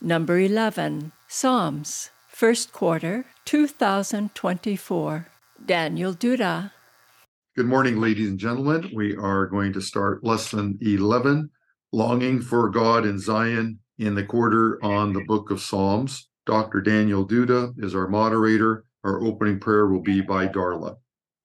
[0.00, 5.26] Number 11, Psalms, first quarter, 2024.
[5.66, 6.70] Daniel Duda.
[7.56, 8.92] Good morning, ladies and gentlemen.
[8.94, 11.50] We are going to start lesson 11,
[11.92, 16.28] Longing for God in Zion, in the quarter on the book of Psalms.
[16.46, 16.80] Dr.
[16.80, 18.84] Daniel Duda is our moderator.
[19.02, 20.98] Our opening prayer will be by Darla.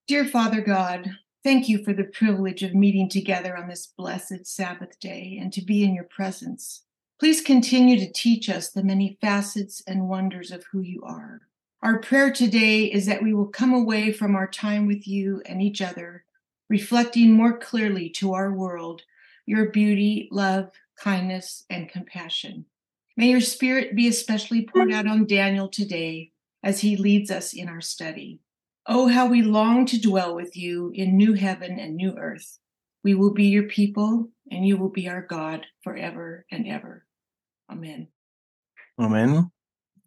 [0.07, 1.09] Dear Father God,
[1.43, 5.61] thank you for the privilege of meeting together on this blessed Sabbath day and to
[5.63, 6.83] be in your presence.
[7.23, 11.39] Please continue to teach us the many facets and wonders of who you are.
[11.81, 15.61] Our prayer today is that we will come away from our time with you and
[15.61, 16.25] each other,
[16.69, 19.03] reflecting more clearly to our world
[19.45, 22.65] your beauty, love, kindness, and compassion.
[23.15, 27.69] May your spirit be especially poured out on Daniel today as he leads us in
[27.69, 28.41] our study.
[28.85, 32.59] Oh, how we long to dwell with you in new heaven and new earth.
[33.01, 37.05] We will be your people, and you will be our God forever and ever.
[37.73, 38.07] Amen.
[38.99, 39.49] Amen.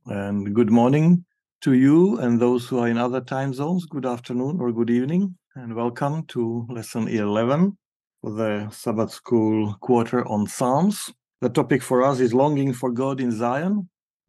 [0.07, 1.25] And good morning
[1.63, 3.87] to you and those who are in other time zones.
[3.87, 7.77] Good afternoon or good evening, and welcome to lesson 11
[8.21, 11.13] for the Sabbath School quarter on Psalms.
[11.41, 13.89] The topic for us is longing for God in Zion.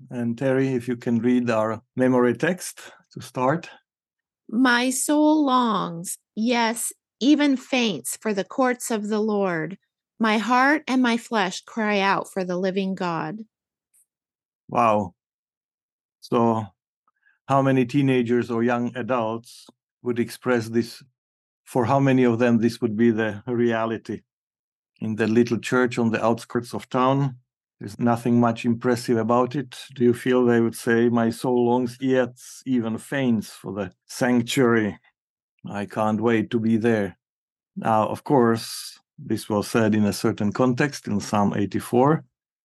[0.09, 3.69] And Terry, if you can read our memory text to start.
[4.49, 9.77] My soul longs, yes, even faints for the courts of the Lord.
[10.19, 13.39] My heart and my flesh cry out for the living God.
[14.67, 15.13] Wow.
[16.19, 16.65] So,
[17.47, 19.67] how many teenagers or young adults
[20.01, 21.03] would express this?
[21.65, 24.21] For how many of them this would be the reality?
[24.99, 27.37] In the little church on the outskirts of town,
[27.79, 29.77] there's nothing much impressive about it.
[29.93, 34.97] Do you feel they would say, My soul longs, yet even faints for the sanctuary?
[35.69, 37.17] I can't wait to be there.
[37.75, 42.23] Now, of course, this was said in a certain context in Psalm 84,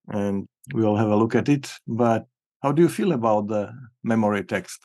[0.09, 1.73] and we'll have a look at it.
[1.87, 2.27] But
[2.63, 3.73] how do you feel about the
[4.05, 4.81] memory text?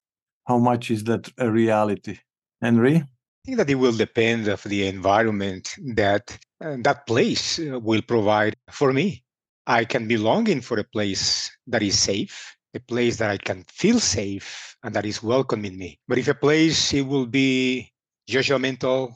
[0.48, 2.20] How much is that a reality?
[2.62, 2.96] Henry?
[2.96, 3.06] I
[3.46, 8.56] think that it will depend of the environment that uh, that place uh, will provide
[8.72, 9.24] for me.
[9.68, 13.64] I can be longing for a place that is safe, a place that I can
[13.70, 16.00] feel safe and that is welcoming me.
[16.08, 17.92] But if a place it will be
[18.30, 19.16] judgmental,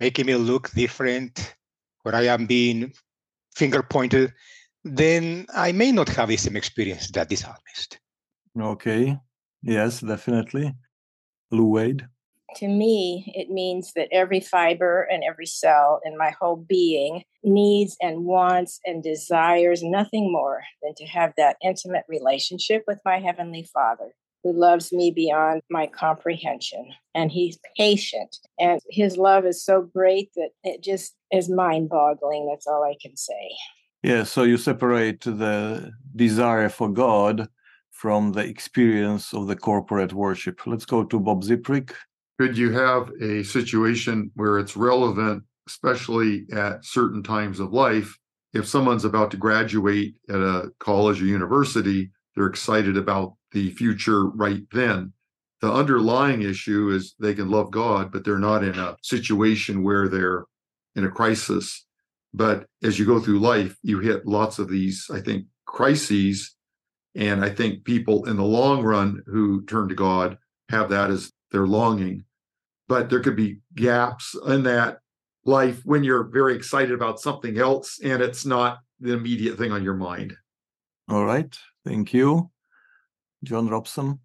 [0.00, 1.54] making me look different,
[2.04, 2.92] where I am being
[3.56, 4.32] finger pointed,
[4.84, 7.98] then I may not have the same experience that this psalmist.
[8.58, 9.18] Okay.
[9.62, 10.74] Yes, definitely.
[11.50, 12.06] Lou Wade.
[12.56, 17.96] To me, it means that every fiber and every cell in my whole being needs
[18.00, 23.68] and wants and desires nothing more than to have that intimate relationship with my Heavenly
[23.72, 24.14] Father
[24.44, 26.86] who loves me beyond my comprehension.
[27.14, 28.36] And he's patient.
[28.60, 32.46] And his love is so great that it just is mind boggling.
[32.48, 33.50] That's all I can say.
[34.02, 37.48] Yeah, so you separate the desire for God
[37.90, 40.66] from the experience of the corporate worship.
[40.66, 41.94] Let's go to Bob Ziprick.
[42.38, 48.18] Could you have a situation where it's relevant, especially at certain times of life?
[48.52, 54.26] If someone's about to graduate at a college or university, they're excited about the future
[54.26, 55.12] right then.
[55.60, 60.08] The underlying issue is they can love God, but they're not in a situation where
[60.08, 60.44] they're
[60.94, 61.86] in a crisis.
[62.34, 66.54] But as you go through life, you hit lots of these, I think, crises.
[67.14, 70.36] And I think people in the long run who turn to God
[70.68, 72.24] have that as their longing.
[72.88, 74.98] But there could be gaps in that
[75.44, 79.84] life when you're very excited about something else and it's not the immediate thing on
[79.84, 80.34] your mind.
[81.08, 81.54] All right.
[81.84, 82.50] Thank you.
[83.42, 84.20] John Robson?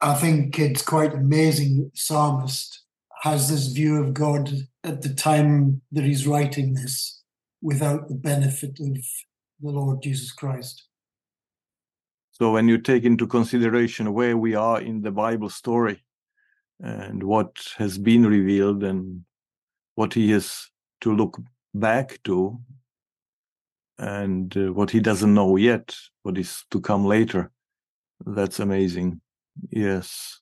[0.00, 1.90] I think it's quite amazing.
[1.94, 2.82] Psalmist
[3.22, 4.50] has this view of God
[4.82, 7.22] at the time that he's writing this
[7.60, 8.96] without the benefit of
[9.60, 10.82] the Lord Jesus Christ.
[12.32, 16.02] So, when you take into consideration where we are in the Bible story
[16.80, 19.22] and what has been revealed and
[19.94, 20.68] what he has
[21.02, 21.38] to look
[21.74, 22.58] back to,
[23.98, 27.50] and uh, what he doesn't know yet, what is to come later,
[28.24, 29.20] that's amazing.
[29.70, 30.40] Yes.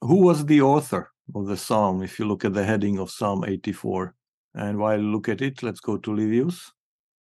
[0.00, 2.02] Who was the author of the psalm?
[2.02, 4.14] If you look at the heading of Psalm 84.
[4.54, 6.70] And while you look at it, let's go to Livius.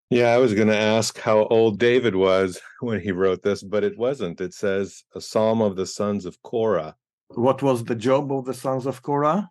[0.10, 3.84] Yeah, I was going to ask how old David was when he wrote this, but
[3.84, 4.42] it wasn't.
[4.42, 6.96] It says a psalm of the sons of Korah.
[7.30, 9.50] What was the job of the sons of Korah?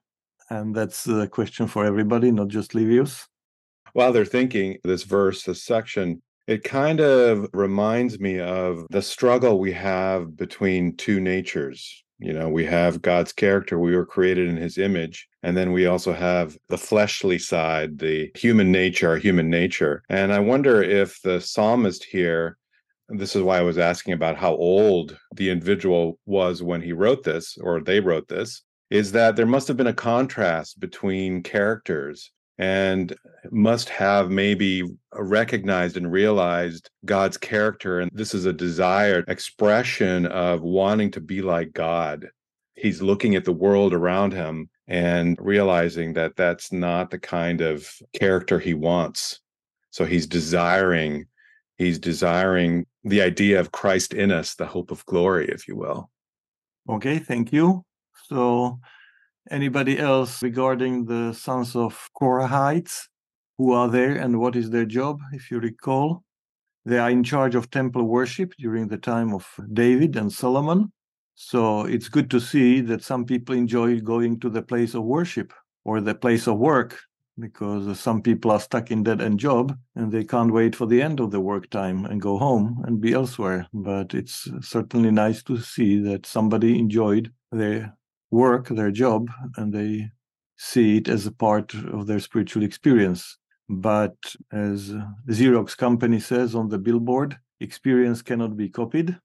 [0.50, 3.26] And that's a question for everybody, not just Livius.
[3.92, 9.58] While they're thinking, this verse, this section, it kind of reminds me of the struggle
[9.58, 12.04] we have between two natures.
[12.18, 15.26] You know, we have God's character, we were created in his image.
[15.42, 20.02] And then we also have the fleshly side, the human nature, our human nature.
[20.10, 22.58] And I wonder if the psalmist here
[23.10, 27.24] this is why I was asking about how old the individual was when he wrote
[27.24, 32.32] this or they wrote this, is that there must have been a contrast between characters
[32.60, 33.16] and
[33.50, 34.82] must have maybe
[35.14, 38.00] recognized and realized God's character.
[38.00, 42.28] And this is a desired expression of wanting to be like God.
[42.74, 47.88] He's looking at the world around him and realizing that that's not the kind of
[48.12, 49.40] character he wants.
[49.90, 51.24] So he's desiring,
[51.78, 56.10] he's desiring the idea of Christ in us, the hope of glory, if you will.
[56.90, 57.86] Okay, thank you.
[58.26, 58.80] So
[59.50, 63.08] Anybody else regarding the sons of Korahites?
[63.58, 66.24] Who are there and what is their job, if you recall?
[66.84, 70.92] They are in charge of temple worship during the time of David and Solomon.
[71.34, 75.52] So it's good to see that some people enjoy going to the place of worship
[75.84, 76.98] or the place of work
[77.38, 81.00] because some people are stuck in dead end job and they can't wait for the
[81.00, 83.66] end of the work time and go home and be elsewhere.
[83.72, 87.96] But it's certainly nice to see that somebody enjoyed their
[88.30, 90.10] work, their job, and they
[90.56, 93.38] see it as a part of their spiritual experience.
[93.68, 94.16] But
[94.52, 94.92] as
[95.28, 99.18] Xerox company says on the billboard, experience cannot be copied.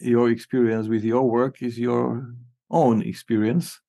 [0.00, 2.34] Your experience with your work is your
[2.70, 3.80] own experience.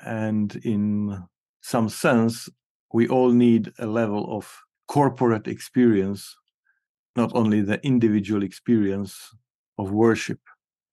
[0.00, 1.24] And in
[1.60, 2.48] some sense,
[2.92, 4.52] we all need a level of
[4.88, 6.36] corporate experience,
[7.16, 9.16] not only the individual experience
[9.78, 10.40] of worship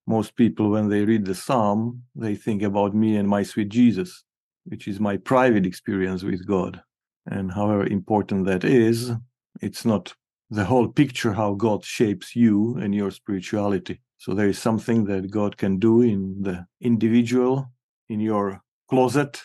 [0.05, 4.23] most people, when they read the psalm, they think about me and my sweet Jesus,
[4.65, 6.81] which is my private experience with God.
[7.25, 9.11] And however important that is,
[9.61, 10.13] it's not
[10.49, 14.01] the whole picture how God shapes you and your spirituality.
[14.17, 17.71] So there is something that God can do in the individual,
[18.09, 19.41] in your closet,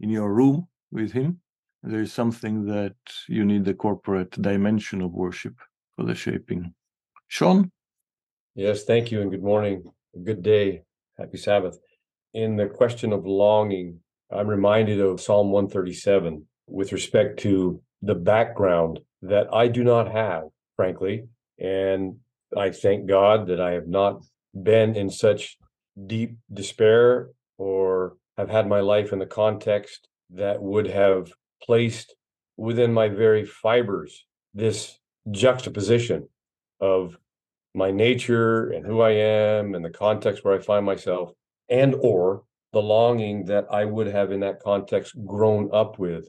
[0.00, 1.40] in your room with Him.
[1.82, 2.94] There is something that
[3.28, 5.54] you need the corporate dimension of worship
[5.96, 6.74] for the shaping.
[7.28, 7.70] Sean?
[8.54, 9.82] Yes, thank you and good morning.
[10.24, 10.82] Good day.
[11.16, 11.78] Happy Sabbath.
[12.34, 14.00] In the question of longing,
[14.30, 20.44] I'm reminded of Psalm 137 with respect to the background that I do not have,
[20.76, 21.28] frankly.
[21.58, 22.16] And
[22.54, 24.22] I thank God that I have not
[24.62, 25.56] been in such
[26.06, 31.32] deep despair or have had my life in the context that would have
[31.62, 32.14] placed
[32.58, 34.98] within my very fibers this
[35.30, 36.28] juxtaposition
[36.78, 37.16] of
[37.74, 41.32] my nature and who I am and the context where I find myself
[41.68, 42.42] and or
[42.72, 46.28] the longing that I would have in that context grown up with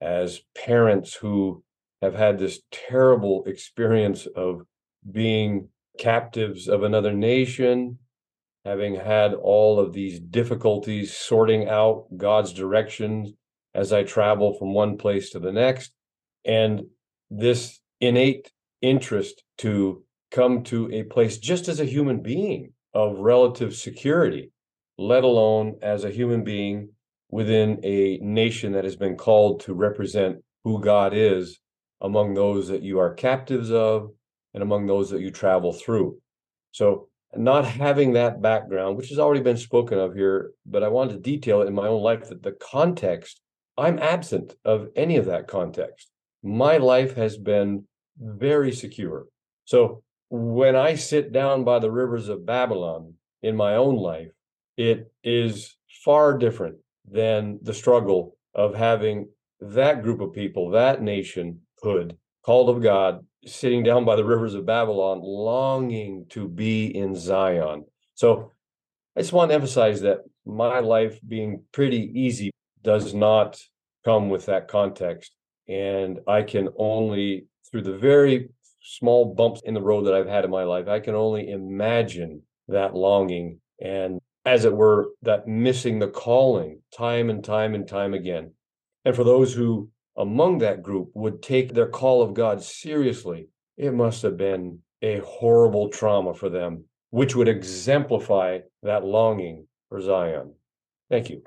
[0.00, 1.62] as parents who
[2.02, 4.62] have had this terrible experience of
[5.10, 5.68] being
[5.98, 7.98] captives of another nation,
[8.64, 13.32] having had all of these difficulties sorting out God's directions
[13.74, 15.92] as I travel from one place to the next,
[16.44, 16.82] and
[17.30, 18.50] this innate
[18.80, 24.50] interest to come to a place just as a human being of relative security,
[24.98, 26.90] let alone as a human being
[27.30, 31.58] within a nation that has been called to represent who God is
[32.00, 34.10] among those that you are captives of
[34.54, 36.18] and among those that you travel through.
[36.72, 41.12] So, not having that background, which has already been spoken of here, but I wanted
[41.12, 43.40] to detail it in my own life that the context,
[43.78, 46.10] I'm absent of any of that context.
[46.42, 47.84] My life has been
[48.18, 49.26] very secure.
[49.64, 54.30] So, when I sit down by the rivers of Babylon in my own life,
[54.76, 56.76] it is far different
[57.10, 59.28] than the struggle of having
[59.60, 64.64] that group of people, that nationhood called of God, sitting down by the rivers of
[64.64, 67.84] Babylon, longing to be in Zion.
[68.14, 68.52] So
[69.16, 72.52] I just want to emphasize that my life being pretty easy
[72.82, 73.60] does not
[74.04, 75.34] come with that context.
[75.68, 78.50] And I can only, through the very
[78.82, 82.42] small bumps in the road that I've had in my life, I can only imagine
[82.68, 88.14] that longing and, as it were, that missing the calling time and time and time
[88.14, 88.52] again.
[89.04, 93.94] And for those who among that group would take their call of God seriously, it
[93.94, 100.54] must have been a horrible trauma for them, which would exemplify that longing for Zion.
[101.10, 101.42] Thank you.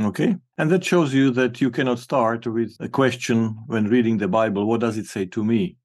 [0.00, 0.36] Okay.
[0.58, 4.66] And that shows you that you cannot start with a question when reading the Bible
[4.66, 5.76] what does it say to me?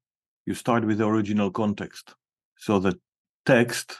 [0.48, 2.14] You start with the original context.
[2.56, 2.98] So the
[3.44, 3.98] text,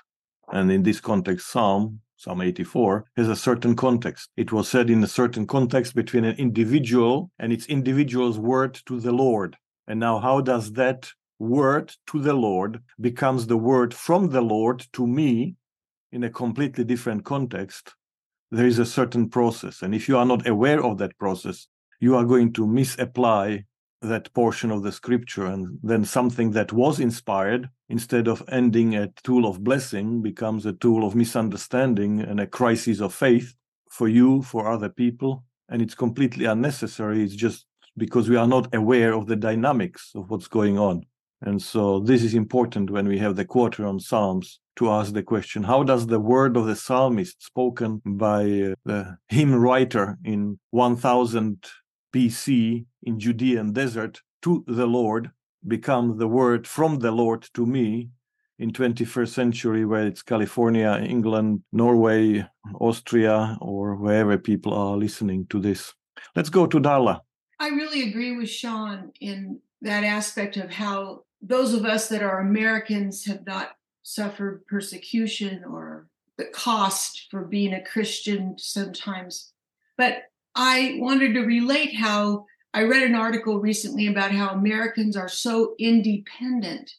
[0.50, 4.30] and in this context, Psalm, Psalm 84, has a certain context.
[4.38, 8.98] It was said in a certain context between an individual and its individual's word to
[8.98, 9.58] the Lord.
[9.86, 14.86] And now, how does that word to the Lord becomes the word from the Lord
[14.94, 15.54] to me
[16.12, 17.94] in a completely different context?
[18.50, 19.82] There is a certain process.
[19.82, 21.68] And if you are not aware of that process,
[22.00, 23.66] you are going to misapply
[24.00, 29.08] that portion of the scripture and then something that was inspired instead of ending a
[29.24, 33.54] tool of blessing becomes a tool of misunderstanding and a crisis of faith
[33.90, 35.44] for you for other people.
[35.68, 37.22] And it's completely unnecessary.
[37.22, 41.04] It's just because we are not aware of the dynamics of what's going on.
[41.42, 45.22] And so this is important when we have the quarter on psalms to ask the
[45.22, 50.58] question how does the word of the psalmist spoken by uh, the hymn writer in
[50.70, 51.64] 1000
[52.12, 55.30] bc in judean desert to the lord
[55.66, 58.10] become the word from the Lord to me
[58.58, 62.46] in 21st century where it's California, England, Norway,
[62.80, 65.94] Austria, or wherever people are listening to this.
[66.34, 67.20] Let's go to Darla.
[67.60, 72.40] I really agree with Sean in that aspect of how those of us that are
[72.40, 73.70] Americans have not
[74.02, 79.52] suffered persecution or the cost for being a Christian sometimes.
[79.96, 80.22] But
[80.60, 85.76] I wanted to relate how I read an article recently about how Americans are so
[85.78, 86.90] independent.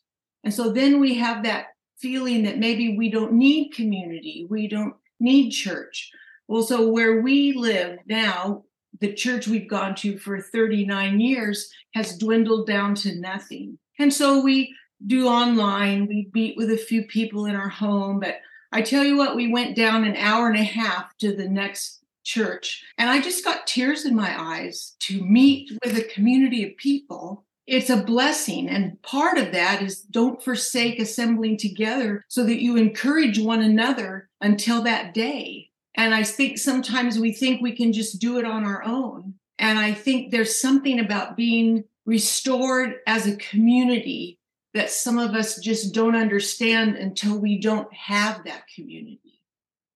[0.45, 4.93] And so then we have that feeling that maybe we don't need community, we don't
[5.19, 6.09] need church.
[6.47, 8.63] Well, so where we live now,
[9.01, 13.77] the church we've gone to for 39 years has dwindled down to nothing.
[13.99, 14.73] And so we
[15.05, 18.37] do online, we meet with a few people in our home, but
[18.71, 21.99] I tell you what, we went down an hour and a half to the next
[22.29, 22.83] church.
[22.97, 27.43] And I just got tears in my eyes to meet with a community of people.
[27.65, 28.69] It's a blessing.
[28.69, 34.29] And part of that is don't forsake assembling together so that you encourage one another
[34.41, 35.69] until that day.
[35.95, 39.33] And I think sometimes we think we can just do it on our own.
[39.57, 44.39] And I think there's something about being restored as a community
[44.73, 49.28] that some of us just don't understand until we don't have that community.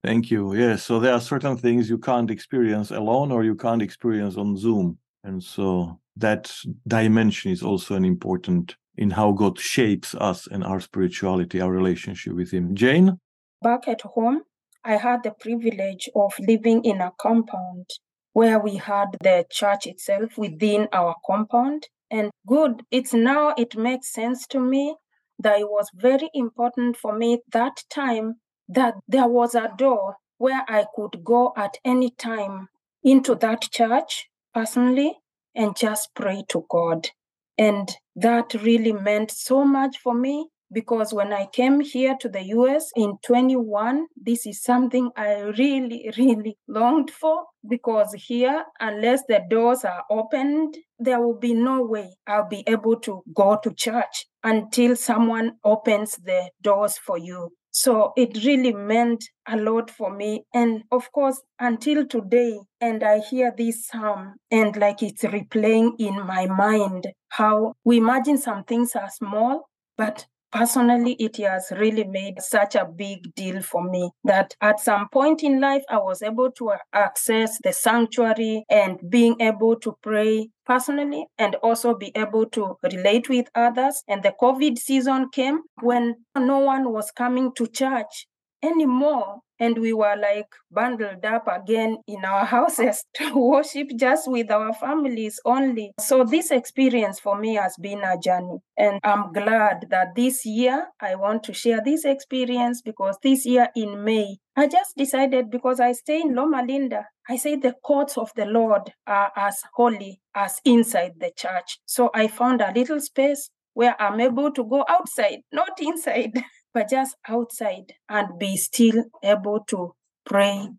[0.03, 0.53] Thank you.
[0.53, 0.83] Yes.
[0.83, 4.97] So there are certain things you can't experience alone or you can't experience on Zoom.
[5.23, 6.53] And so that
[6.85, 12.33] dimension is also an important in how God shapes us and our spirituality, our relationship
[12.33, 12.75] with Him.
[12.75, 13.17] Jane?
[13.61, 14.41] Back at home,
[14.83, 17.85] I had the privilege of living in a compound
[18.33, 21.87] where we had the church itself within our compound.
[22.11, 24.95] And good, it's now it makes sense to me
[25.39, 28.35] that it was very important for me that time
[28.67, 32.69] that there was a door where I could go at any time
[33.03, 35.19] into that church personally
[35.55, 37.09] and just pray to God.
[37.57, 42.43] And that really meant so much for me because when I came here to the
[42.45, 49.41] US in 21, this is something I really, really longed for because here, unless the
[49.49, 54.25] doors are opened, there will be no way I'll be able to go to church
[54.43, 57.51] until someone opens the doors for you.
[57.73, 60.45] So it really meant a lot for me.
[60.53, 66.25] And of course, until today, and I hear this psalm and like it's replaying in
[66.25, 72.39] my mind how we imagine some things are small, but personally it has really made
[72.39, 76.51] such a big deal for me that at some point in life i was able
[76.51, 82.45] to uh, access the sanctuary and being able to pray personally and also be able
[82.45, 84.03] to relate with others.
[84.07, 88.27] And the covid season came when no one was coming to church
[88.63, 94.51] anymore and we were like bundled up again in our houses to worship just with
[94.51, 95.91] our families only.
[95.99, 98.59] So, this experience for me has been a journey.
[98.77, 103.69] And I'm glad that this year I want to share this experience because this year
[103.75, 108.17] in May, I just decided because I stay in Loma Linda, I say the courts
[108.17, 111.79] of the Lord are as holy as inside the church.
[111.85, 116.33] So, I found a little space where I'm able to go outside, not inside.
[116.73, 120.69] but just outside and be still able to pray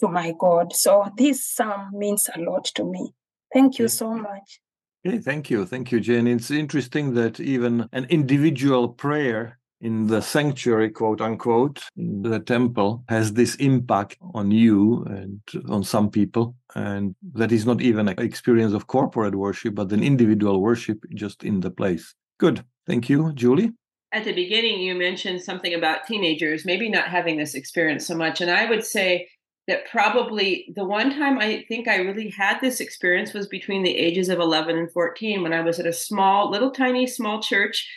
[0.00, 0.72] to my God.
[0.72, 3.14] So this psalm means a lot to me.
[3.52, 4.60] Thank you so much.
[5.06, 5.66] Okay, thank you.
[5.66, 6.26] Thank you, Jane.
[6.26, 13.04] It's interesting that even an individual prayer in the sanctuary, quote unquote, in the temple
[13.08, 16.56] has this impact on you and on some people.
[16.74, 21.44] And that is not even an experience of corporate worship, but an individual worship just
[21.44, 22.14] in the place.
[22.38, 22.64] Good.
[22.86, 23.72] Thank you, Julie
[24.14, 28.40] at the beginning you mentioned something about teenagers maybe not having this experience so much
[28.40, 29.28] and i would say
[29.66, 33.96] that probably the one time i think i really had this experience was between the
[33.96, 37.90] ages of 11 and 14 when i was at a small little tiny small church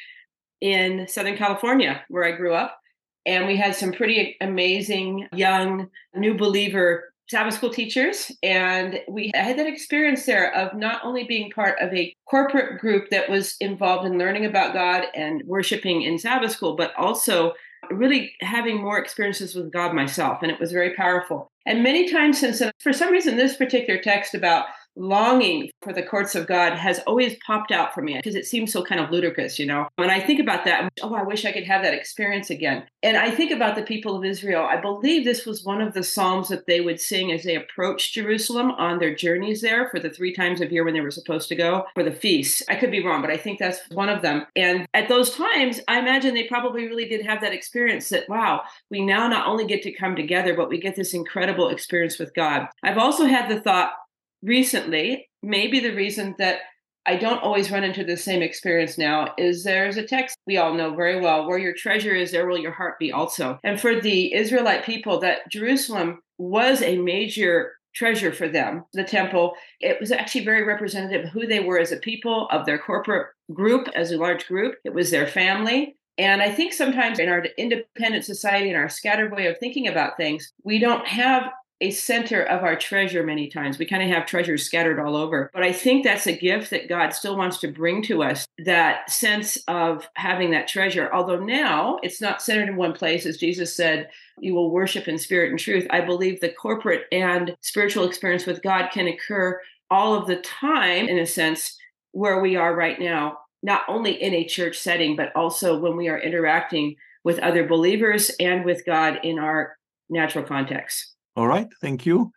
[0.60, 2.80] in southern california where i grew up
[3.28, 9.60] and we had some pretty amazing young new believer Sabbath school teachers, and we had
[9.60, 14.06] that experience there of not only being part of a corporate group that was involved
[14.06, 17.54] in learning about God and worshiping in Sabbath school, but also
[17.92, 20.40] really having more experiences with God myself.
[20.42, 21.52] And it was very powerful.
[21.66, 26.04] And many times since then, for some reason, this particular text about longing for the
[26.04, 29.12] courts of God has always popped out for me because it seems so kind of
[29.12, 29.88] ludicrous, you know.
[29.96, 32.86] When I think about that, oh, I wish I could have that experience again.
[33.04, 34.64] And I think about the people of Israel.
[34.64, 38.14] I believe this was one of the psalms that they would sing as they approached
[38.14, 41.50] Jerusalem on their journeys there for the three times of year when they were supposed
[41.50, 42.64] to go for the feast.
[42.70, 44.46] I could be wrong, but I think that's one of them.
[44.56, 48.64] And at those times, I imagine they probably really did have that experience that, wow,
[48.90, 52.34] we now not only get to come together, but we get this incredible experience with
[52.34, 52.68] God.
[52.84, 53.92] I've also had the thought,
[54.42, 56.60] recently, maybe the reason that
[57.06, 60.74] I don't always run into the same experience now is there's a text we all
[60.74, 63.60] know very well where your treasure is, there will your heart be also.
[63.64, 69.54] And for the Israelite people, that Jerusalem was a major treasure for them, the temple.
[69.80, 73.28] It was actually very representative of who they were as a people, of their corporate
[73.54, 74.76] group as a large group.
[74.84, 75.96] It was their family.
[76.18, 80.18] And I think sometimes in our independent society and our scattered way of thinking about
[80.18, 81.44] things, we don't have
[81.80, 83.78] a center of our treasure many times.
[83.78, 85.50] We kind of have treasures scattered all over.
[85.54, 89.10] But I think that's a gift that God still wants to bring to us that
[89.12, 91.10] sense of having that treasure.
[91.14, 95.18] Although now it's not centered in one place, as Jesus said, you will worship in
[95.18, 95.86] spirit and truth.
[95.90, 101.08] I believe the corporate and spiritual experience with God can occur all of the time,
[101.08, 101.78] in a sense,
[102.12, 106.10] where we are right now, not only in a church setting, but also when we
[106.10, 109.78] are interacting with other believers and with God in our
[110.10, 111.14] natural context.
[111.38, 112.32] All right, thank you.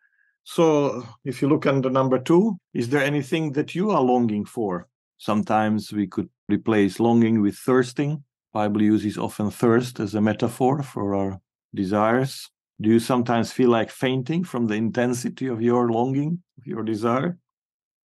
[0.44, 4.88] So, if you look under number two, is there anything that you are longing for?
[5.16, 8.22] Sometimes we could replace longing with thirsting.
[8.52, 11.40] Bible uses often thirst as a metaphor for our
[11.74, 12.50] desires.
[12.78, 17.38] Do you sometimes feel like fainting from the intensity of your longing, of your desire?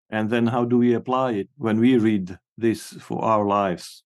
[0.10, 4.02] And then how do we apply it when we read this for our lives?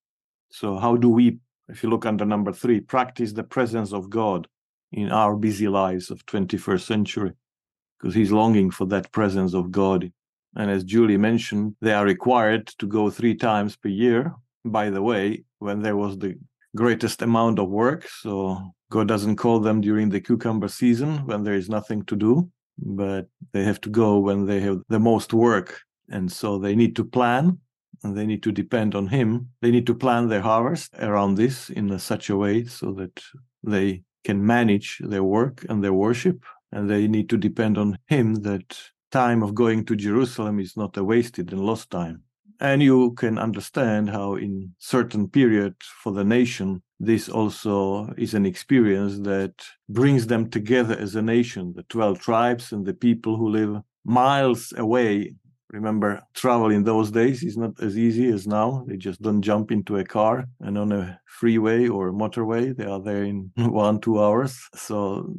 [0.49, 4.47] So, how do we, if you look under number three, practice the presence of God
[4.91, 7.31] in our busy lives of 21st century
[7.99, 10.11] because he's longing for that presence of god.
[10.55, 14.33] And as julie mentioned they are required to go three times per year
[14.65, 16.35] by the way when there was the
[16.75, 18.07] greatest amount of work.
[18.07, 22.51] So god doesn't call them during the cucumber season when there is nothing to do
[22.81, 25.81] but they have to go when they have the most work.
[26.09, 27.59] And so they need to plan
[28.03, 29.49] and they need to depend on him.
[29.61, 33.21] They need to plan their harvest around this in such a way so that
[33.63, 38.35] they can manage their work and their worship, and they need to depend on Him
[38.35, 38.77] that
[39.11, 42.23] time of going to Jerusalem is not a wasted and lost time.
[42.59, 48.45] And you can understand how, in certain period for the nation, this also is an
[48.45, 49.53] experience that
[49.87, 54.73] brings them together as a nation, the 12 tribes and the people who live miles
[54.75, 55.35] away
[55.71, 58.83] Remember, travel in those days is not as easy as now.
[58.87, 62.75] They just don't jump into a car and on a freeway or motorway.
[62.75, 63.67] They are there in hmm.
[63.69, 64.57] one, two hours.
[64.73, 65.33] So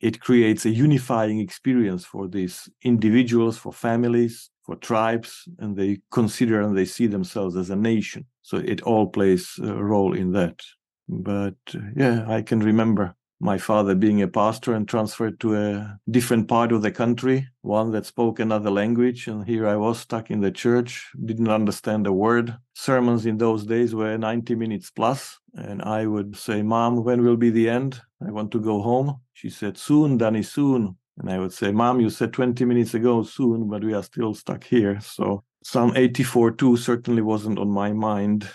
[0.00, 6.60] it creates a unifying experience for these individuals, for families, for tribes, and they consider
[6.60, 8.26] and they see themselves as a nation.
[8.42, 10.60] So it all plays a role in that.
[11.08, 11.54] But
[11.94, 16.72] yeah, I can remember my father being a pastor and transferred to a different part
[16.72, 19.26] of the country, one that spoke another language.
[19.28, 22.56] And here I was stuck in the church, didn't understand a word.
[22.74, 27.36] Sermons in those days were 90 minutes plus, And I would say, Mom, when will
[27.36, 28.00] be the end?
[28.26, 29.20] I want to go home.
[29.34, 30.96] She said, Soon, Danny, soon.
[31.18, 34.34] And I would say, Mom, you said 20 minutes ago soon, but we are still
[34.34, 35.00] stuck here.
[35.00, 38.48] So Psalm 84 2 certainly wasn't on my mind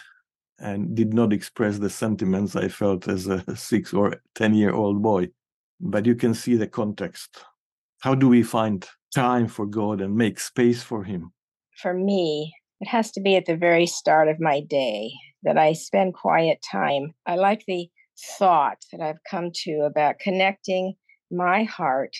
[0.62, 5.02] and did not express the sentiments I felt as a six or 10 year old
[5.02, 5.30] boy.
[5.80, 7.44] But you can see the context.
[8.00, 11.34] How do we find time for God and make space for Him?
[11.82, 15.12] For me, it has to be at the very start of my day
[15.44, 17.14] that I spend quiet time.
[17.26, 17.90] I like the
[18.38, 20.94] thought that I've come to about connecting
[21.32, 22.16] my heart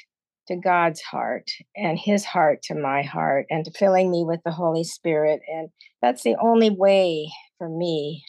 [0.48, 4.84] to God's heart and his heart to my heart and filling me with the Holy
[4.84, 5.42] Spirit.
[5.48, 5.70] And
[6.02, 8.24] that's the only way for me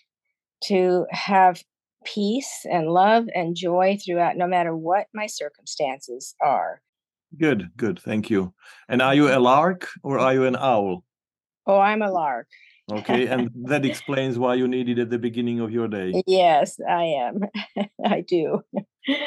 [0.65, 1.63] to have
[2.05, 6.81] peace and love and joy throughout, no matter what my circumstances are.
[7.39, 7.99] Good, good.
[8.01, 8.53] Thank you.
[8.89, 9.43] And are you a mm-hmm.
[9.43, 11.05] lark or are you an owl?
[11.67, 12.49] Oh, I'm a lark.
[12.91, 16.23] Okay, and that explains why you need it at the beginning of your day.
[16.27, 17.41] Yes, I am.
[18.05, 18.61] I do.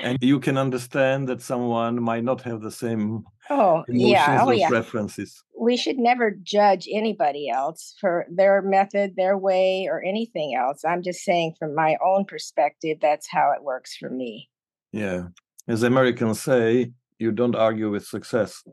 [0.03, 4.43] and you can understand that someone might not have the same oh yeah.
[4.45, 4.67] oh yeah.
[4.67, 5.41] preferences.
[5.57, 10.83] We should never judge anybody else for their method their way or anything else.
[10.85, 14.49] I'm just saying from my own perspective that's how it works for me.
[14.91, 15.27] Yeah.
[15.67, 18.63] As americans say you don't argue with success.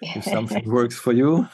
[0.00, 1.48] If something works for you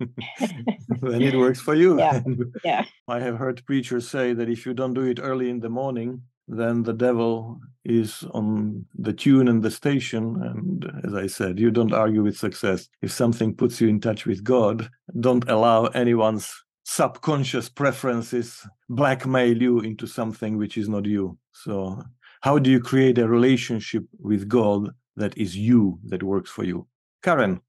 [1.02, 2.20] then it works for you yeah.
[2.64, 5.68] yeah i have heard preachers say that if you don't do it early in the
[5.68, 10.40] morning then the devil is on the tune and the station.
[10.42, 12.88] And as I said, you don't argue with success.
[13.02, 14.88] If something puts you in touch with God,
[15.20, 16.52] don't allow anyone's
[16.84, 21.38] subconscious preferences blackmail you into something which is not you.
[21.52, 22.02] So,
[22.42, 26.86] how do you create a relationship with God that is you, that works for you?
[27.22, 27.60] Karen.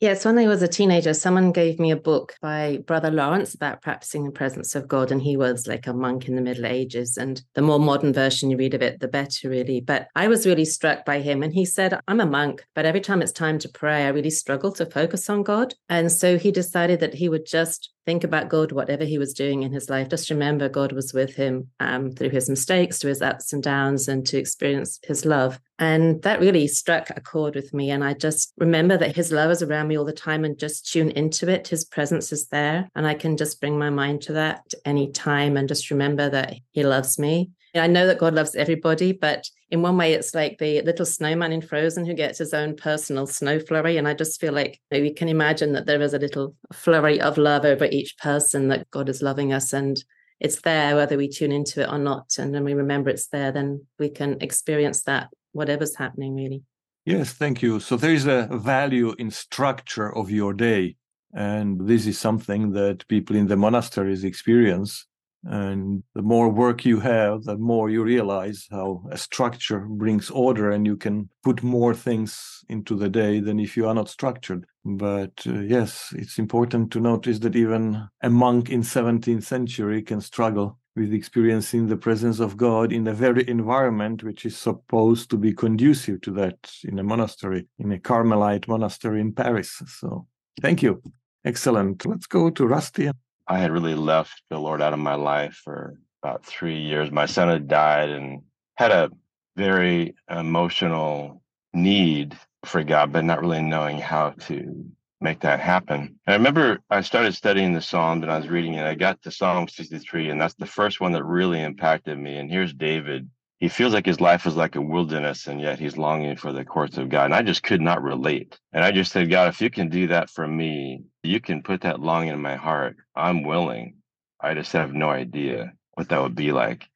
[0.00, 3.82] Yes, when I was a teenager, someone gave me a book by Brother Lawrence about
[3.82, 5.10] practicing the presence of God.
[5.10, 7.16] And he was like a monk in the Middle Ages.
[7.16, 9.80] And the more modern version you read of it, the better, really.
[9.80, 11.42] But I was really struck by him.
[11.42, 14.30] And he said, I'm a monk, but every time it's time to pray, I really
[14.30, 15.74] struggle to focus on God.
[15.88, 19.64] And so he decided that he would just think about God, whatever he was doing
[19.64, 20.08] in his life.
[20.08, 24.08] Just remember God was with him um, through his mistakes, through his ups and downs,
[24.08, 25.60] and to experience his love.
[25.78, 27.90] And that really struck a chord with me.
[27.90, 30.90] And I just remember that his love is around me all the time and just
[30.90, 31.68] tune into it.
[31.68, 32.88] His presence is there.
[32.94, 36.54] And I can just bring my mind to that any time and just remember that
[36.72, 37.50] he loves me.
[37.74, 41.52] I know that God loves everybody, but in one way, it's like the little snowman
[41.52, 43.98] in Frozen who gets his own personal snow flurry.
[43.98, 47.36] And I just feel like we can imagine that there is a little flurry of
[47.36, 49.72] love over each person that God is loving us.
[49.74, 50.02] And
[50.40, 52.36] it's there, whether we tune into it or not.
[52.38, 56.62] And then we remember it's there, then we can experience that, whatever's happening, really.
[57.04, 57.80] Yes, thank you.
[57.80, 60.96] So there is a value in structure of your day.
[61.34, 65.07] And this is something that people in the monasteries experience
[65.44, 70.70] and the more work you have the more you realize how a structure brings order
[70.70, 74.66] and you can put more things into the day than if you are not structured.
[74.84, 80.20] But uh, yes it's important to notice that even a monk in 17th century can
[80.20, 85.36] struggle with experiencing the presence of god in a very environment which is supposed to
[85.36, 89.80] be conducive to that in a monastery in a carmelite monastery in paris.
[89.86, 90.26] So
[90.60, 91.00] thank you.
[91.44, 92.04] Excellent.
[92.04, 93.08] Let's go to rusty
[93.48, 97.10] I had really left the Lord out of my life for about three years.
[97.10, 98.42] My son had died and
[98.76, 99.10] had a
[99.56, 104.84] very emotional need for God, but not really knowing how to
[105.20, 106.18] make that happen.
[106.26, 108.86] And I remember I started studying the Psalms and I was reading it.
[108.86, 112.36] I got to Psalm 63, and that's the first one that really impacted me.
[112.36, 115.96] And here's David he feels like his life is like a wilderness and yet he's
[115.96, 117.26] longing for the courts of God.
[117.26, 118.58] And I just could not relate.
[118.72, 121.80] And I just said, God, if you can do that for me, you can put
[121.80, 122.96] that longing in my heart.
[123.16, 123.96] I'm willing.
[124.40, 126.86] I just have no idea what that would be like.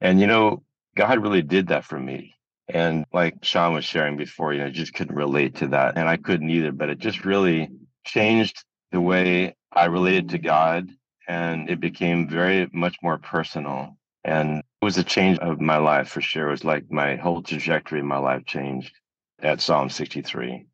[0.00, 0.62] And, you know,
[0.96, 2.34] God really did that for me.
[2.68, 5.98] And like Sean was sharing before, you know, I just couldn't relate to that.
[5.98, 7.70] And I couldn't either, but it just really
[8.06, 10.88] changed the way I related to God.
[11.26, 13.96] And it became very much more personal.
[14.24, 16.48] And was a change of my life for sure.
[16.48, 18.94] It was like my whole trajectory of my life changed
[19.40, 20.66] at Psalm 63.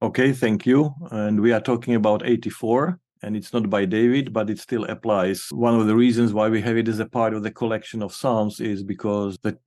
[0.00, 0.94] Okay, thank you.
[1.10, 5.48] And we are talking about 84, and it's not by David, but it still applies.
[5.50, 8.14] One of the reasons why we have it as a part of the collection of
[8.14, 9.58] Psalms is because the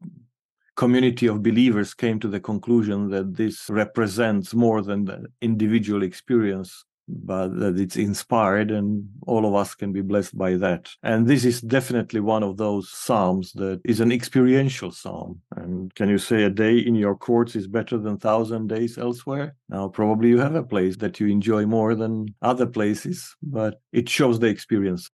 [0.75, 6.85] community of believers came to the conclusion that this represents more than the individual experience
[7.11, 10.89] but that it's inspired and all of us can be blessed by that.
[11.03, 15.41] And this is definitely one of those psalms that is an experiential psalm.
[15.55, 19.55] And can you say a day in your courts is better than thousand days elsewhere?
[19.69, 24.09] Now, probably you have a place that you enjoy more than other places, but it
[24.09, 25.09] shows the experience.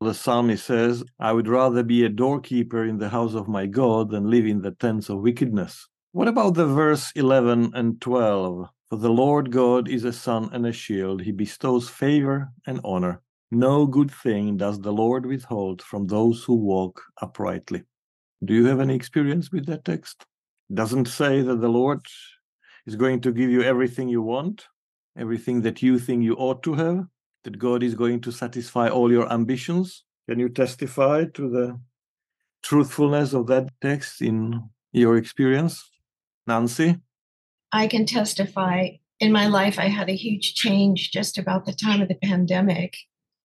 [0.00, 4.10] The psalmist says, I would rather be a doorkeeper in the house of my God
[4.10, 5.86] than live in the tents of wickedness.
[6.12, 8.66] What about the verse 11 and 12?
[8.90, 11.22] For the Lord God is a sun and a shield.
[11.22, 13.22] He bestows favor and honor.
[13.52, 17.84] No good thing does the Lord withhold from those who walk uprightly.
[18.44, 20.24] Do you have any experience with that text?
[20.74, 22.00] Doesn't say that the Lord
[22.84, 24.66] is going to give you everything you want,
[25.16, 27.04] everything that you think you ought to have,
[27.44, 30.02] that God is going to satisfy all your ambitions.
[30.28, 31.80] Can you testify to the
[32.64, 35.88] truthfulness of that text in your experience?
[36.48, 36.96] Nancy?
[37.72, 42.00] I can testify in my life, I had a huge change just about the time
[42.00, 42.96] of the pandemic.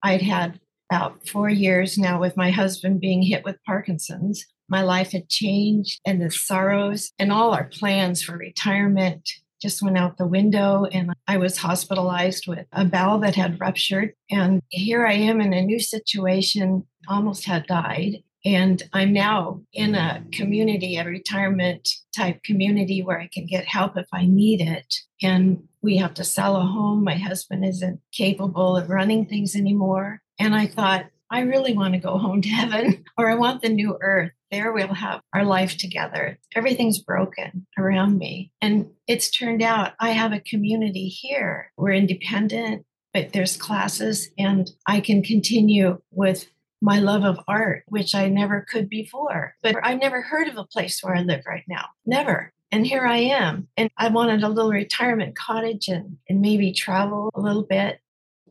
[0.02, 0.60] I'd had
[0.90, 4.46] about four years now with my husband being hit with Parkinson's.
[4.70, 9.30] My life had changed, and the sorrows and all our plans for retirement
[9.62, 10.86] just went out the window.
[10.86, 14.14] And I was hospitalized with a bowel that had ruptured.
[14.32, 18.24] And here I am in a new situation, almost had died.
[18.46, 23.98] And I'm now in a community, a retirement type community where I can get help
[23.98, 24.94] if I need it.
[25.22, 27.04] And we have to sell a home.
[27.04, 30.22] My husband isn't capable of running things anymore.
[30.40, 33.70] And I thought, I really want to go home to heaven or I want the
[33.70, 34.32] new earth.
[34.52, 36.38] There we'll have our life together.
[36.56, 38.52] Everything's broken around me.
[38.62, 41.72] And it's turned out I have a community here.
[41.78, 46.48] We're independent, but there's classes and I can continue with
[46.82, 49.56] my love of art, which I never could before.
[49.64, 51.86] But I never heard of a place where I live right now.
[52.06, 52.54] Never.
[52.72, 53.68] And here I am.
[53.78, 58.00] And I wanted a little retirement cottage and, and maybe travel a little bit.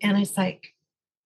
[0.02, 0.68] And it's like,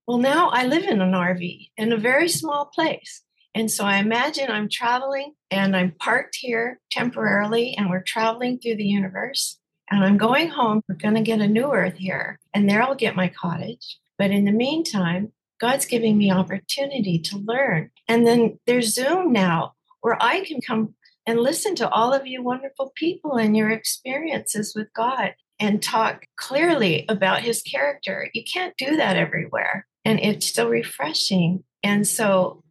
[0.06, 3.22] well, now I live in an RV in a very small place.
[3.54, 8.76] And so I imagine I'm traveling and I'm parked here temporarily and we're traveling through
[8.76, 9.58] the universe.
[9.90, 10.82] And I'm going home.
[10.88, 12.38] We're going to get a new earth here.
[12.52, 13.98] And there I'll get my cottage.
[14.18, 17.90] But in the meantime, God's giving me opportunity to learn.
[18.07, 20.94] And then there's Zoom now where I can come
[21.27, 26.25] and listen to all of you wonderful people and your experiences with God and talk
[26.37, 28.31] clearly about his character.
[28.33, 29.87] You can't do that everywhere.
[30.05, 31.64] And it's so refreshing.
[31.83, 32.62] And so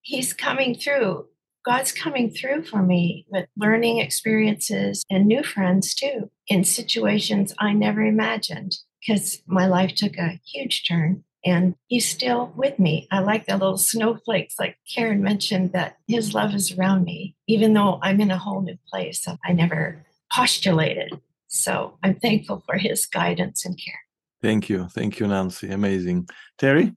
[0.00, 1.26] he's coming through.
[1.64, 7.72] God's coming through for me with learning experiences and new friends too in situations I
[7.72, 13.06] never imagined because my life took a huge turn and he's still with me.
[13.12, 17.72] I like the little snowflakes, like Karen mentioned, that his love is around me, even
[17.72, 21.20] though I'm in a whole new place I never postulated.
[21.46, 24.00] So I'm thankful for his guidance and care.
[24.42, 24.88] Thank you.
[24.88, 25.70] Thank you, Nancy.
[25.70, 26.28] Amazing.
[26.58, 26.94] Terry?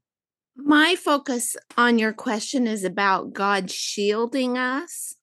[0.56, 5.16] My focus on your question is about God shielding us.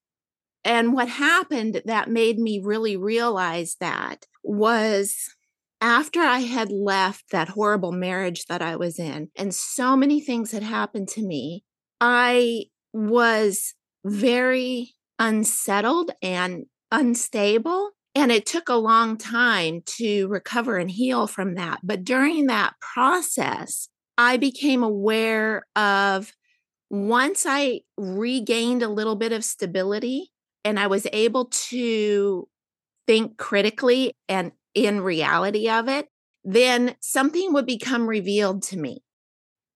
[0.64, 5.35] And what happened that made me really realize that was
[5.80, 10.52] after I had left that horrible marriage that I was in, and so many things
[10.52, 11.64] had happened to me,
[12.00, 17.90] I was very unsettled and unstable.
[18.14, 21.80] And it took a long time to recover and heal from that.
[21.82, 26.32] But during that process, I became aware of
[26.88, 30.30] once I regained a little bit of stability
[30.64, 32.48] and I was able to
[33.06, 36.06] think critically and in reality of it,
[36.44, 39.02] then something would become revealed to me.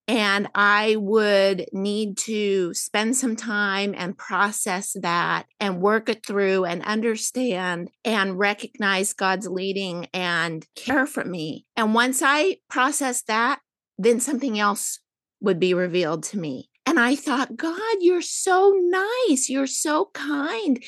[0.07, 6.65] And I would need to spend some time and process that and work it through
[6.65, 11.65] and understand and recognize God's leading and care for me.
[11.77, 13.61] And once I process that,
[13.99, 14.99] then something else
[15.41, 16.69] would be revealed to me.
[16.87, 19.49] And I thought, God, you're so nice.
[19.49, 20.83] You're so kind.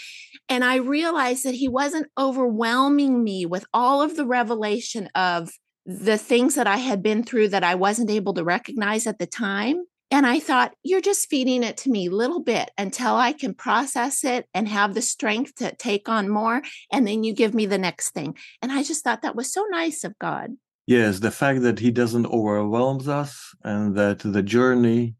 [0.49, 5.51] And I realized that He wasn't overwhelming me with all of the revelation of
[5.85, 9.27] the things that I had been through that I wasn't able to recognize at the
[9.27, 9.85] time.
[10.11, 14.25] And I thought, you're just feeding it to me little bit until I can process
[14.25, 16.61] it and have the strength to take on more.
[16.93, 18.37] And then you give me the next thing.
[18.61, 20.51] And I just thought that was so nice of God.
[20.87, 25.15] Yes, the fact that He doesn't overwhelm us and that the journey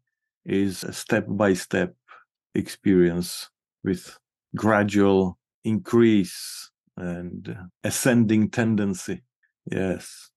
[0.45, 1.93] is a step by step
[2.55, 3.49] experience
[3.83, 4.17] with
[4.55, 9.21] gradual increase and ascending tendency.
[9.65, 10.29] Yes,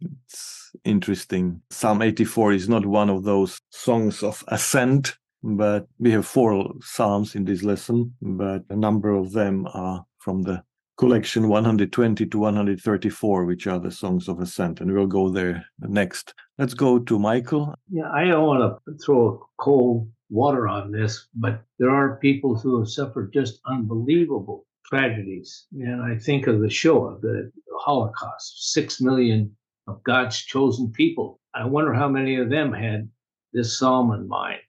[0.00, 1.62] it's interesting.
[1.70, 7.34] Psalm 84 is not one of those songs of ascent, but we have four psalms
[7.34, 10.62] in this lesson, but a number of them are from the
[10.96, 16.34] collection 120 to 134, which are the songs of ascent, and we'll go there next.
[16.58, 17.74] Let's go to Michael.
[17.90, 22.78] Yeah, I don't want to throw cold water on this, but there are people who
[22.78, 25.66] have suffered just unbelievable tragedies.
[25.72, 29.54] And I think of the Shoah, the Holocaust, six million
[29.86, 31.40] of God's chosen people.
[31.54, 33.08] I wonder how many of them had
[33.52, 34.60] this psalm in mind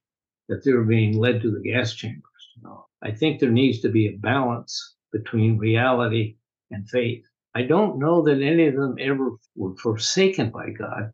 [0.50, 2.22] that they were being led to the gas chambers.
[2.58, 6.36] You know, I think there needs to be a balance between reality
[6.72, 7.24] and faith.
[7.54, 11.12] I don't know that any of them ever were forsaken by God,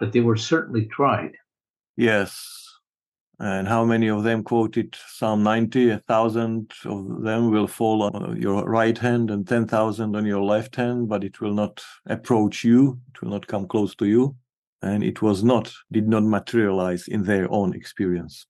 [0.00, 1.32] but they were certainly tried.
[1.96, 2.32] Yes.
[3.38, 5.90] And how many of them quoted Psalm 90?
[5.90, 10.74] A thousand of them will fall on your right hand and 10,000 on your left
[10.76, 12.98] hand, but it will not approach you.
[13.12, 14.36] It will not come close to you.
[14.82, 18.46] And it was not, did not materialize in their own experience.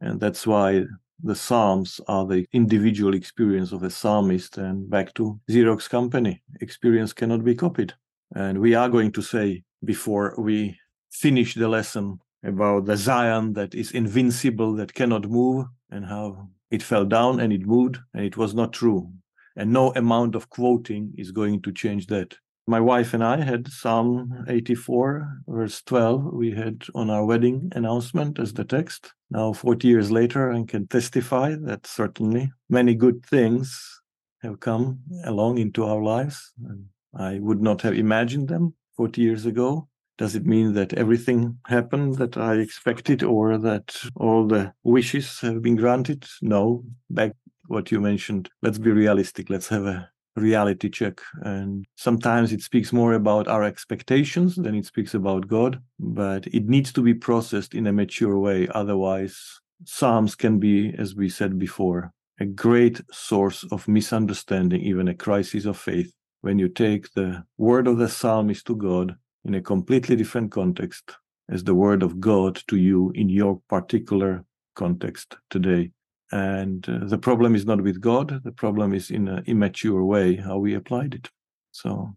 [0.00, 0.84] And that's why
[1.22, 4.58] the Psalms are the individual experience of a psalmist.
[4.58, 7.94] And back to Xerox company, experience cannot be copied.
[8.34, 10.78] And we are going to say before we
[11.10, 16.82] finish the lesson about the Zion that is invincible, that cannot move, and how it
[16.82, 19.10] fell down and it moved, and it was not true.
[19.56, 23.68] And no amount of quoting is going to change that my wife and I had
[23.68, 29.12] Psalm 84, verse 12, we had on our wedding announcement as the text.
[29.30, 34.00] Now, 40 years later, I can testify that certainly many good things
[34.42, 36.52] have come along into our lives.
[36.68, 39.88] And I would not have imagined them 40 years ago.
[40.18, 45.62] Does it mean that everything happened that I expected or that all the wishes have
[45.62, 46.26] been granted?
[46.42, 46.84] No.
[47.10, 47.32] Back
[47.68, 49.50] what you mentioned, let's be realistic.
[49.50, 51.20] Let's have a reality check.
[51.42, 56.68] And sometimes it speaks more about our expectations than it speaks about God, but it
[56.68, 58.68] needs to be processed in a mature way.
[58.68, 65.14] Otherwise, Psalms can be, as we said before, a great source of misunderstanding, even a
[65.14, 69.62] crisis of faith, when you take the word of the psalmist to God in a
[69.62, 71.16] completely different context
[71.48, 74.44] as the word of God to you in your particular
[74.74, 75.92] context today.
[76.32, 80.36] And uh, the problem is not with God, the problem is in an immature way
[80.36, 81.30] how we applied it.
[81.70, 82.16] So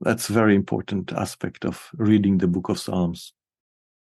[0.00, 3.32] that's a very important aspect of reading the book of Psalms.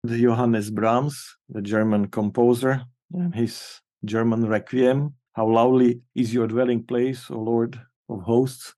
[0.03, 6.83] The Johannes Brahms, the German composer, and his German Requiem, How lovely is your dwelling
[6.83, 7.79] place, O Lord
[8.09, 8.75] of hosts.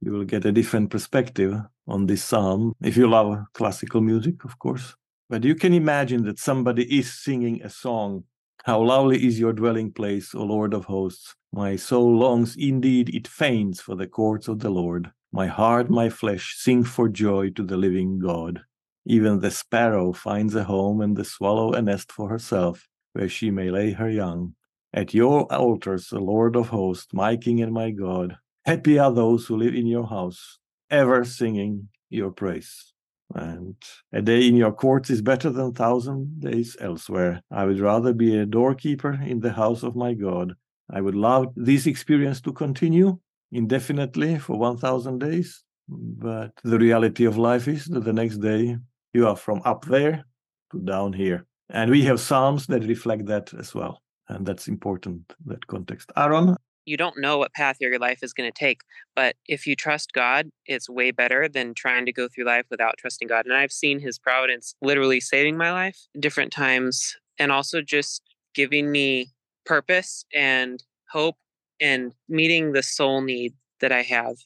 [0.00, 4.58] You will get a different perspective on this psalm if you love classical music, of
[4.58, 4.94] course.
[5.28, 8.24] But you can imagine that somebody is singing a song
[8.66, 11.36] how lovely is your dwelling place, O Lord of hosts!
[11.52, 15.12] My soul longs, indeed, it faints for the courts of the Lord.
[15.30, 18.60] My heart, my flesh sing for joy to the living God.
[19.04, 23.52] Even the sparrow finds a home and the swallow a nest for herself, where she
[23.52, 24.56] may lay her young.
[24.92, 29.46] At your altars, O Lord of hosts, my King and my God, happy are those
[29.46, 30.58] who live in your house,
[30.90, 32.95] ever singing your praise.
[33.34, 33.74] And
[34.12, 37.42] a day in your courts is better than thousand days elsewhere.
[37.50, 40.54] I would rather be a doorkeeper in the house of my God.
[40.90, 43.18] I would love this experience to continue
[43.52, 45.64] indefinitely for 1,000 days.
[45.88, 48.76] But the reality of life is that the next day
[49.12, 50.24] you are from up there
[50.72, 51.46] to down here.
[51.70, 54.02] And we have Psalms that reflect that as well.
[54.28, 56.10] And that's important, that context.
[56.16, 58.80] Aaron, you don't know what path your life is going to take.
[59.14, 62.94] But if you trust God, it's way better than trying to go through life without
[62.98, 63.44] trusting God.
[63.44, 68.22] And I've seen his providence literally saving my life different times and also just
[68.54, 69.32] giving me
[69.66, 71.36] purpose and hope
[71.80, 74.36] and meeting the soul need that I have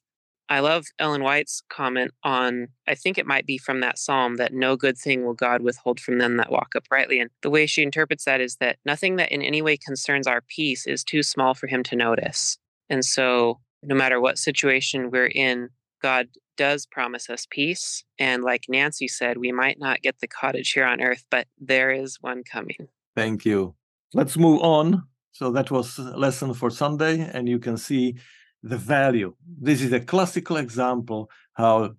[0.51, 4.53] I love Ellen White's comment on, I think it might be from that psalm, that
[4.53, 7.21] no good thing will God withhold from them that walk uprightly.
[7.21, 10.41] And the way she interprets that is that nothing that in any way concerns our
[10.41, 12.59] peace is too small for him to notice.
[12.89, 15.71] And so, no matter what situation we're in,
[16.03, 18.03] God does promise us peace.
[18.19, 21.93] And like Nancy said, we might not get the cottage here on earth, but there
[21.93, 22.89] is one coming.
[23.15, 23.77] Thank you.
[24.15, 25.05] Let's move on.
[25.31, 28.17] So that was uh, lesson for Sunday, and you can see
[28.63, 29.35] the value.
[29.61, 31.95] This is a classical example how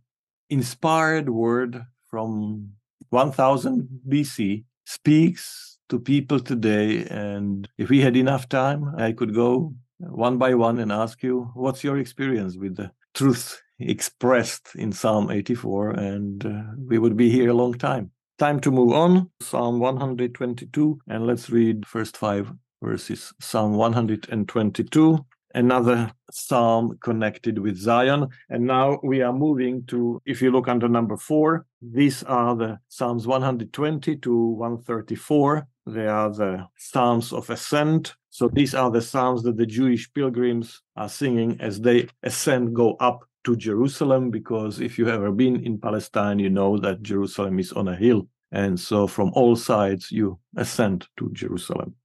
[0.50, 2.72] inspired word from
[3.10, 7.06] 1000 BC speaks to people today.
[7.06, 11.52] And if we had enough time, I could go one by one and ask you,
[11.54, 15.92] what's your experience with the truth expressed in Psalm 84?
[15.92, 18.12] And uh, we would be here a long time.
[18.40, 19.30] Time to move on.
[19.42, 23.34] Psalm 122, and let's read first five verses.
[23.40, 28.28] Psalm 122 another psalm connected with Zion.
[28.50, 32.80] And now we are moving to, if you look under number four, these are the
[32.88, 35.68] Psalms 120 to 134.
[35.88, 38.16] They are the Psalms of Ascent.
[38.30, 42.96] So these are the Psalms that the Jewish pilgrims are singing as they ascend, go
[43.00, 47.74] up to Jerusalem, because if you've ever been in Palestine, you know that Jerusalem is
[47.74, 48.28] on a hill.
[48.52, 51.96] And so from all sides, you ascend to Jerusalem.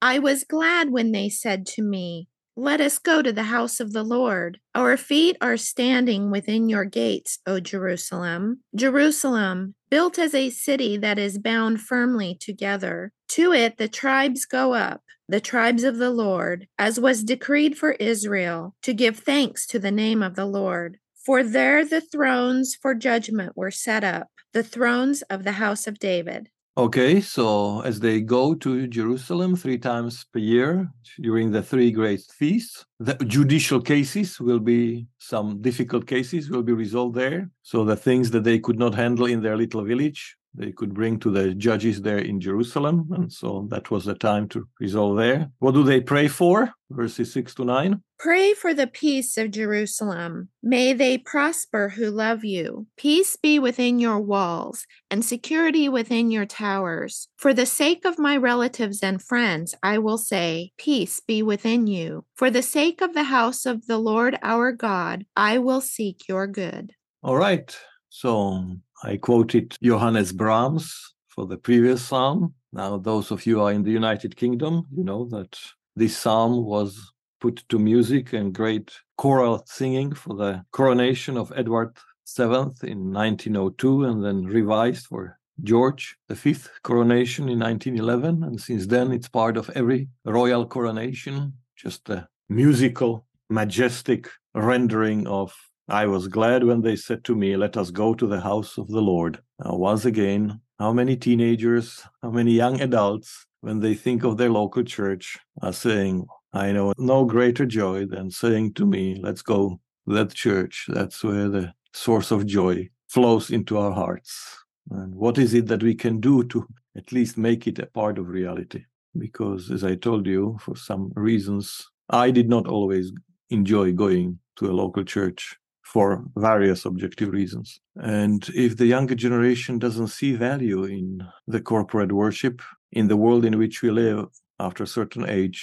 [0.00, 3.92] I was glad when they said to me, let us go to the house of
[3.92, 4.60] the Lord.
[4.74, 8.60] Our feet are standing within your gates, O Jerusalem.
[8.74, 13.12] Jerusalem, built as a city that is bound firmly together.
[13.30, 17.92] To it the tribes go up, the tribes of the Lord, as was decreed for
[17.92, 20.98] Israel, to give thanks to the name of the Lord.
[21.24, 25.98] For there the thrones for judgment were set up, the thrones of the house of
[25.98, 26.50] David.
[26.76, 32.22] Okay, so as they go to Jerusalem three times per year during the three great
[32.22, 37.48] feasts, the judicial cases will be some difficult cases will be resolved there.
[37.62, 41.18] So the things that they could not handle in their little village they could bring
[41.20, 43.08] to the judges there in Jerusalem.
[43.12, 45.50] And so that was the time to resolve there.
[45.58, 46.72] What do they pray for?
[46.90, 48.00] Verses 6 to 9.
[48.18, 50.48] Pray for the peace of Jerusalem.
[50.62, 52.86] May they prosper who love you.
[52.96, 57.28] Peace be within your walls and security within your towers.
[57.36, 62.24] For the sake of my relatives and friends, I will say, Peace be within you.
[62.34, 66.46] For the sake of the house of the Lord our God, I will seek your
[66.46, 66.92] good.
[67.22, 67.76] All right.
[68.08, 68.64] So
[69.04, 72.54] I quoted Johannes Brahms for the previous psalm.
[72.72, 75.58] Now, those of you are in the United Kingdom, you know that
[75.94, 81.94] this psalm was put to music and great choral singing for the coronation of Edward
[82.34, 88.42] VII in 1902 and then revised for George V coronation in 1911.
[88.42, 95.54] And since then, it's part of every royal coronation, just a musical, majestic rendering of
[95.88, 98.88] I was glad when they said to me, Let us go to the house of
[98.88, 99.42] the Lord.
[99.62, 104.50] Now, once again, how many teenagers, how many young adults, when they think of their
[104.50, 109.78] local church, are saying, I know no greater joy than saying to me, Let's go
[110.08, 110.86] to that church.
[110.88, 114.64] That's where the source of joy flows into our hearts.
[114.90, 116.66] And what is it that we can do to
[116.96, 118.84] at least make it a part of reality?
[119.18, 123.12] Because, as I told you, for some reasons, I did not always
[123.50, 125.58] enjoy going to a local church
[125.94, 127.80] for various objective reasons.
[127.94, 133.44] And if the younger generation doesn't see value in the corporate worship, in the world
[133.44, 134.26] in which we live,
[134.58, 135.62] after a certain age,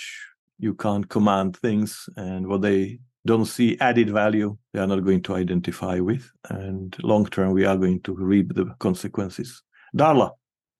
[0.57, 2.07] you can't command things.
[2.15, 6.31] And what they don't see added value, they are not going to identify with.
[6.49, 9.61] And long term, we are going to reap the consequences.
[9.93, 10.31] Darla.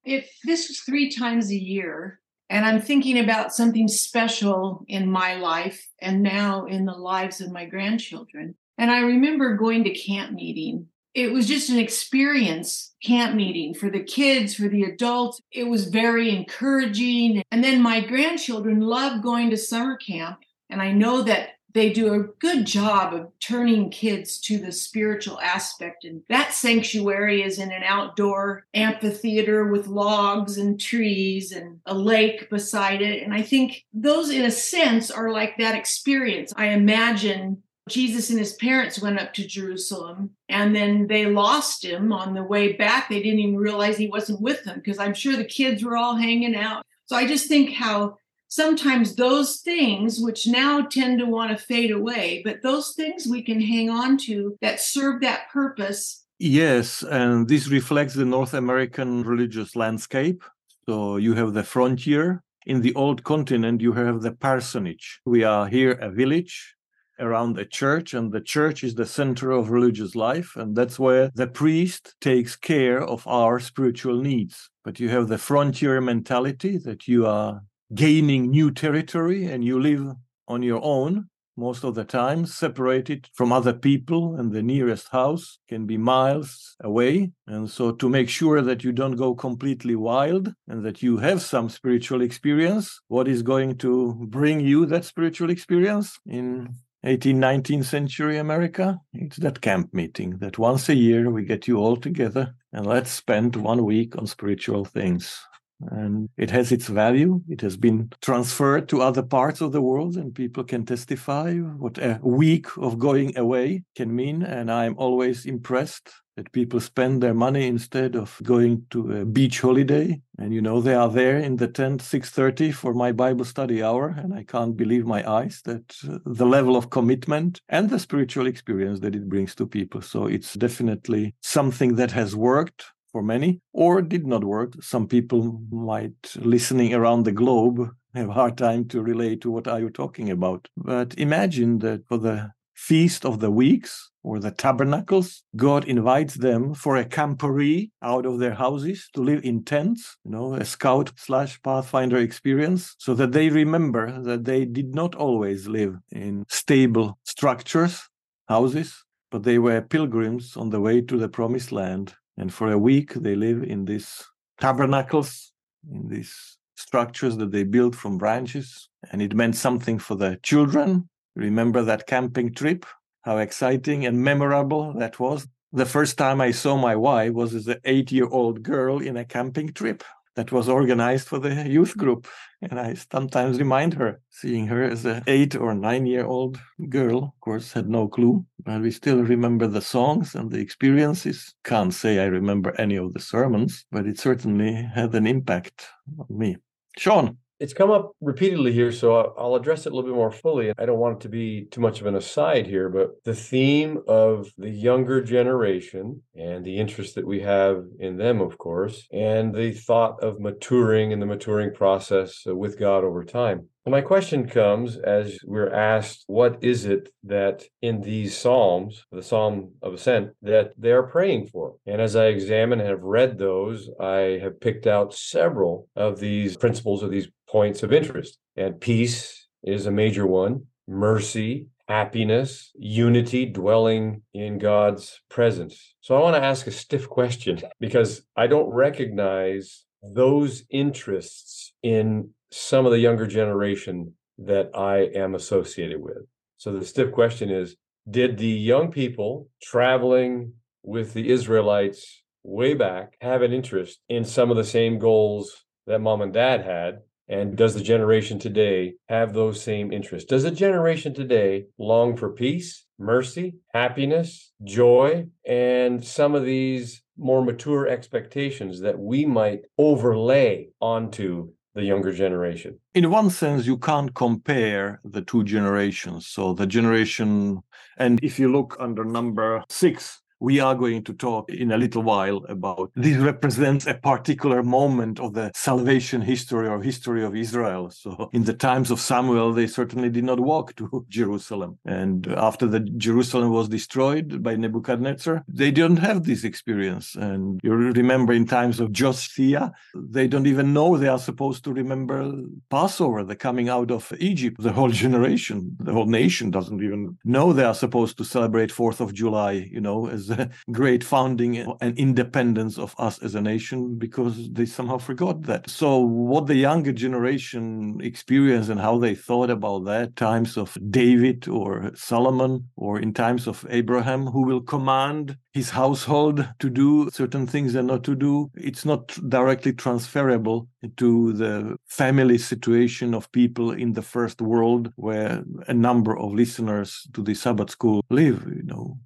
[0.06, 5.36] If this was three times a year, and I'm thinking about something special in my
[5.36, 8.56] life and now in the lives of my grandchildren.
[8.78, 10.88] And I remember going to camp meeting.
[11.14, 15.42] It was just an experience, camp meeting for the kids, for the adults.
[15.52, 17.44] It was very encouraging.
[17.52, 20.40] And then my grandchildren love going to summer camp.
[20.70, 25.40] And I know that they do a good job of turning kids to the spiritual
[25.40, 26.04] aspect.
[26.04, 32.50] And that sanctuary is in an outdoor amphitheater with logs and trees and a lake
[32.50, 33.24] beside it.
[33.24, 36.54] And I think those, in a sense, are like that experience.
[36.56, 42.12] I imagine Jesus and his parents went up to Jerusalem and then they lost him
[42.12, 43.10] on the way back.
[43.10, 46.16] They didn't even realize he wasn't with them because I'm sure the kids were all
[46.16, 46.84] hanging out.
[47.06, 48.18] So I just think how
[48.48, 53.42] sometimes those things, which now tend to want to fade away, but those things we
[53.42, 56.26] can hang on to that serve that purpose.
[56.40, 60.44] Yes, and this reflects the North American religious landscape.
[60.88, 62.44] So you have the frontier.
[62.66, 65.20] In the old continent, you have the parsonage.
[65.26, 66.76] We are here a village
[67.20, 70.56] around the church, and the church is the center of religious life.
[70.56, 74.70] And that's where the priest takes care of our spiritual needs.
[74.84, 77.62] But you have the frontier mentality that you are
[77.94, 80.16] gaining new territory and you live
[80.48, 85.60] on your own most of the time, separated from other people, and the nearest house
[85.68, 87.32] can be miles away.
[87.46, 91.42] And so, to make sure that you don't go completely wild and that you have
[91.42, 96.74] some spiritual experience, what is going to bring you that spiritual experience in
[97.06, 99.02] 18th, 19th century America?
[99.14, 103.12] It's that camp meeting that once a year we get you all together and let's
[103.12, 105.44] spend one week on spiritual things
[105.90, 107.42] and it has its value.
[107.50, 111.98] It has been transferred to other parts of the world, and people can testify what
[111.98, 114.44] a week of going away can mean.
[114.44, 119.62] And I'm always impressed that people spend their money instead of going to a beach
[119.62, 120.22] holiday.
[120.38, 124.16] And you know they are there in the tent 6:30 for my Bible study hour,
[124.18, 128.48] and I can't believe my eyes that uh, the level of commitment and the spiritual
[128.48, 130.02] experience that it brings to people.
[130.02, 134.74] So it's definitely something that has worked for many, or did not work.
[134.82, 139.68] Some people might, listening around the globe, have a hard time to relate to what
[139.68, 140.68] are you talking about.
[140.76, 146.74] But imagine that for the feast of the weeks or the tabernacles, God invites them
[146.74, 151.12] for a camporee out of their houses to live in tents, you know, a scout
[151.16, 157.20] slash pathfinder experience, so that they remember that they did not always live in stable
[157.24, 158.02] structures,
[158.48, 162.78] houses, but they were pilgrims on the way to the promised land and for a
[162.78, 164.24] week, they live in these
[164.60, 165.52] tabernacles,
[165.92, 168.90] in these structures that they built from branches.
[169.12, 171.10] And it meant something for the children.
[171.36, 172.86] Remember that camping trip?
[173.22, 175.48] How exciting and memorable that was.
[175.74, 179.18] The first time I saw my wife was as an eight year old girl in
[179.18, 180.04] a camping trip
[180.36, 182.28] that was organized for the youth group.
[182.62, 186.60] And I sometimes remind her, seeing her as an eight or nine year old
[186.90, 191.54] girl, of course, had no clue, but we still remember the songs and the experiences.
[191.64, 195.88] Can't say I remember any of the sermons, but it certainly had an impact
[196.20, 196.58] on me.
[196.98, 197.38] Sean.
[197.62, 200.74] It's come up repeatedly here, so I'll address it a little bit more fully.
[200.80, 204.00] I don't want it to be too much of an aside here, but the theme
[204.08, 209.54] of the younger generation and the interest that we have in them, of course, and
[209.54, 213.68] the thought of maturing and the maturing process with God over time.
[213.88, 219.72] My question comes as we're asked, what is it that in these Psalms, the Psalm
[219.82, 221.78] of Ascent, that they are praying for?
[221.88, 226.58] And as I examine and have read those, I have picked out several of these
[226.58, 228.38] principles or these points of interest.
[228.56, 235.96] And peace is a major one, mercy, happiness, unity, dwelling in God's presence.
[236.02, 242.30] So I want to ask a stiff question because I don't recognize those interests in
[242.52, 246.18] some of the younger generation that I am associated with.
[246.58, 247.76] So the stiff question is
[248.10, 254.50] did the young people traveling with the Israelites way back have an interest in some
[254.50, 257.00] of the same goals that mom and dad had?
[257.28, 260.30] And does the generation today have those same interests?
[260.30, 267.44] Does the generation today long for peace, mercy, happiness, joy, and some of these more
[267.44, 272.80] mature expectations that we might overlay onto the younger generation?
[272.94, 276.28] In one sense, you can't compare the two generations.
[276.28, 277.62] So the generation,
[277.98, 282.02] and if you look under number six, we are going to talk in a little
[282.02, 287.92] while about this represents a particular moment of the salvation history or history of Israel.
[287.92, 291.78] So in the times of Samuel, they certainly did not walk to Jerusalem.
[291.86, 297.16] And after the Jerusalem was destroyed by Nebuchadnezzar, they didn't have this experience.
[297.16, 301.74] And you remember in times of Josiah, they don't even know they are supposed to
[301.74, 302.34] remember
[302.72, 304.58] Passover, the coming out of Egypt.
[304.60, 309.02] The whole generation, the whole nation doesn't even know they are supposed to celebrate 4th
[309.02, 313.98] of July, you know, as the great founding and independence of us as a nation
[313.98, 315.70] because they somehow forgot that.
[315.70, 321.48] So, what the younger generation experienced and how they thought about that, times of David
[321.48, 327.46] or Solomon, or in times of Abraham, who will command his household to do certain
[327.46, 330.68] things and not to do, it's not directly transferable
[330.98, 337.08] to the family situation of people in the first world where a number of listeners
[337.14, 338.98] to the Sabbath school live, you know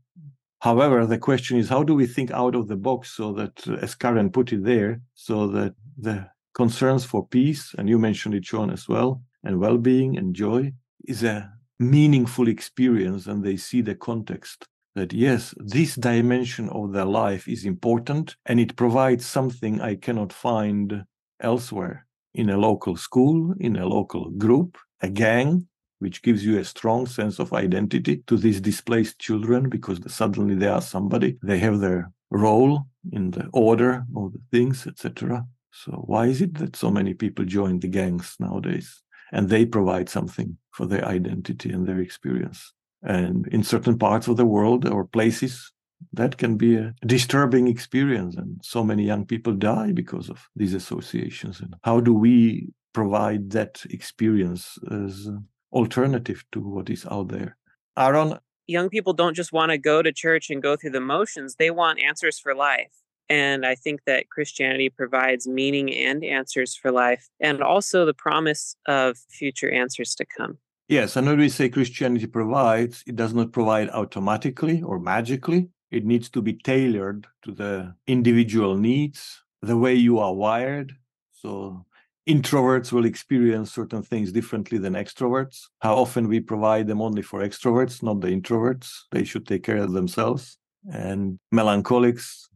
[0.66, 3.74] However, the question is how do we think out of the box so that, uh,
[3.86, 8.46] as Karen put it there, so that the concerns for peace, and you mentioned it,
[8.46, 10.74] Sean, as well, and well being and joy
[11.08, 17.06] is a meaningful experience, and they see the context that yes, this dimension of their
[17.06, 21.04] life is important and it provides something I cannot find
[21.42, 22.08] elsewhere.
[22.34, 25.68] In a local school, in a local group, a gang,
[26.00, 30.68] which gives you a strong sense of identity to these displaced children because suddenly they
[30.68, 31.38] are somebody.
[31.42, 35.46] They have their role in the order of the things, etc.
[35.72, 39.02] So why is it that so many people join the gangs nowadays?
[39.32, 42.74] And they provide something for their identity and their experience.
[43.04, 45.72] And in certain parts of the world or places,
[46.14, 48.36] that can be a disturbing experience.
[48.36, 51.60] And so many young people die because of these associations.
[51.60, 55.28] And how do we provide that experience as
[55.76, 57.58] alternative to what is out there.
[57.98, 58.40] Aaron?
[58.66, 61.70] Young people don't just want to go to church and go through the motions, they
[61.70, 62.92] want answers for life.
[63.30, 68.76] And I think that Christianity provides meaning and answers for life, and also the promise
[68.88, 70.58] of future answers to come.
[70.88, 75.70] Yes, and when we say Christianity provides, it does not provide automatically or magically.
[75.90, 80.94] It needs to be tailored to the individual needs, the way you are wired.
[81.32, 81.86] So
[82.28, 85.64] introverts will experience certain things differently than extroverts.
[85.82, 89.02] How often we provide them only for extroverts, not the introverts.
[89.12, 90.58] They should take care of themselves.
[90.92, 92.50] And melancholics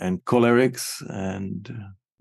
[0.00, 1.72] and cholerics and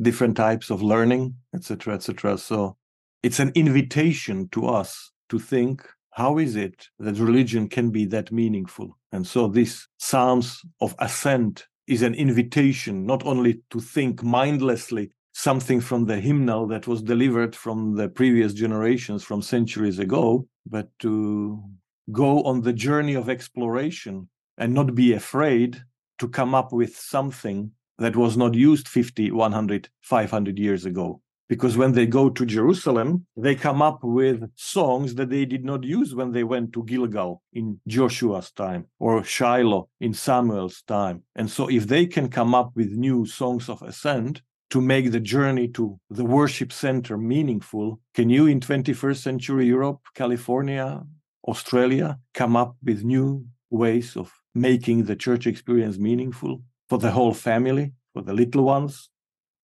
[0.01, 2.37] different types of learning, etc., etc.
[2.37, 2.77] So
[3.23, 8.31] it's an invitation to us to think how is it that religion can be that
[8.31, 8.97] meaningful?
[9.11, 15.81] And so this Psalms of Ascent is an invitation not only to think mindlessly something
[15.81, 21.63] from the hymnal that was delivered from the previous generations from centuries ago, but to
[22.11, 24.27] go on the journey of exploration
[24.57, 25.81] and not be afraid
[26.19, 31.21] to come up with something that was not used 50, 100, 500 years ago.
[31.47, 35.83] Because when they go to Jerusalem, they come up with songs that they did not
[35.83, 41.23] use when they went to Gilgal in Joshua's time or Shiloh in Samuel's time.
[41.35, 44.41] And so, if they can come up with new songs of ascent,
[44.71, 49.99] to make the journey to the worship center meaningful, can you in 21st century Europe,
[50.15, 51.03] California,
[51.47, 57.33] Australia come up with new ways of making the church experience meaningful for the whole
[57.33, 59.09] family, for the little ones?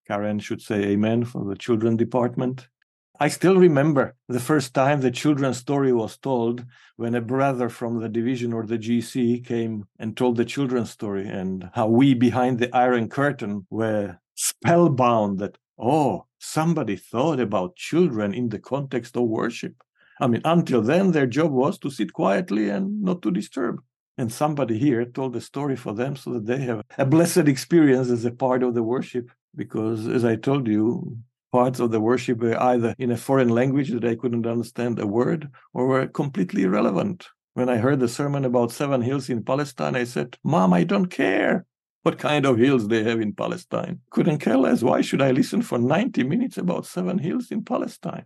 [0.08, 2.68] Karen should say amen for the children department.
[3.20, 6.66] I still remember the first time the children's story was told
[6.98, 11.28] when a brother from the division or the GC came and told the children's story
[11.28, 18.34] and how we behind the iron curtain were spellbound that, oh, somebody thought about children
[18.34, 19.74] in the context of worship.
[20.22, 23.82] I mean, until then, their job was to sit quietly and not to disturb.
[24.18, 28.10] And somebody here told the story for them so that they have a blessed experience
[28.10, 29.30] as a part of the worship.
[29.56, 31.18] Because, as I told you,
[31.52, 35.08] parts of the worship were either in a foreign language that I couldn't understand a
[35.08, 37.28] word or were completely irrelevant.
[37.54, 41.08] When I heard the sermon about seven hills in Palestine, I said, Mom, I don't
[41.08, 41.66] care
[42.04, 44.00] what kind of hills they have in Palestine.
[44.12, 44.82] Couldn't care less.
[44.82, 48.26] Why should I listen for 90 minutes about seven hills in Palestine?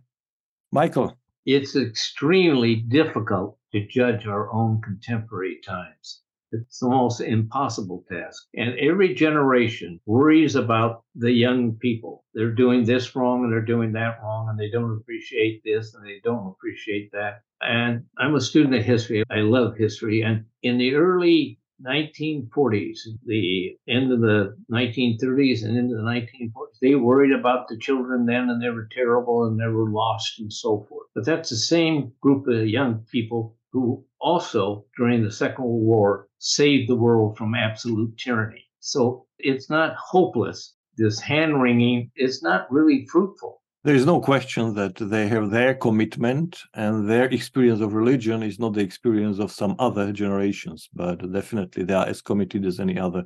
[0.70, 1.16] Michael.
[1.44, 6.22] It's extremely difficult to judge our own contemporary times.
[6.52, 8.46] It's the most impossible task.
[8.54, 12.24] And every generation worries about the young people.
[12.34, 16.06] They're doing this wrong and they're doing that wrong, and they don't appreciate this and
[16.06, 17.42] they don't appreciate that.
[17.62, 19.24] And I'm a student of history.
[19.30, 20.20] I love history.
[20.20, 26.94] And in the early 1940s, the end of the 1930s and into the 1940s, they
[26.94, 30.86] worried about the children then and they were terrible and they were lost and so
[30.88, 31.08] forth.
[31.14, 36.28] But that's the same group of young people who also, during the Second World War,
[36.38, 38.64] saved the world from absolute tyranny.
[38.80, 40.74] So it's not hopeless.
[40.98, 43.61] This hand wringing is not really fruitful.
[43.84, 48.60] There is no question that they have their commitment and their experience of religion is
[48.60, 52.96] not the experience of some other generations, but definitely they are as committed as any
[52.96, 53.24] other.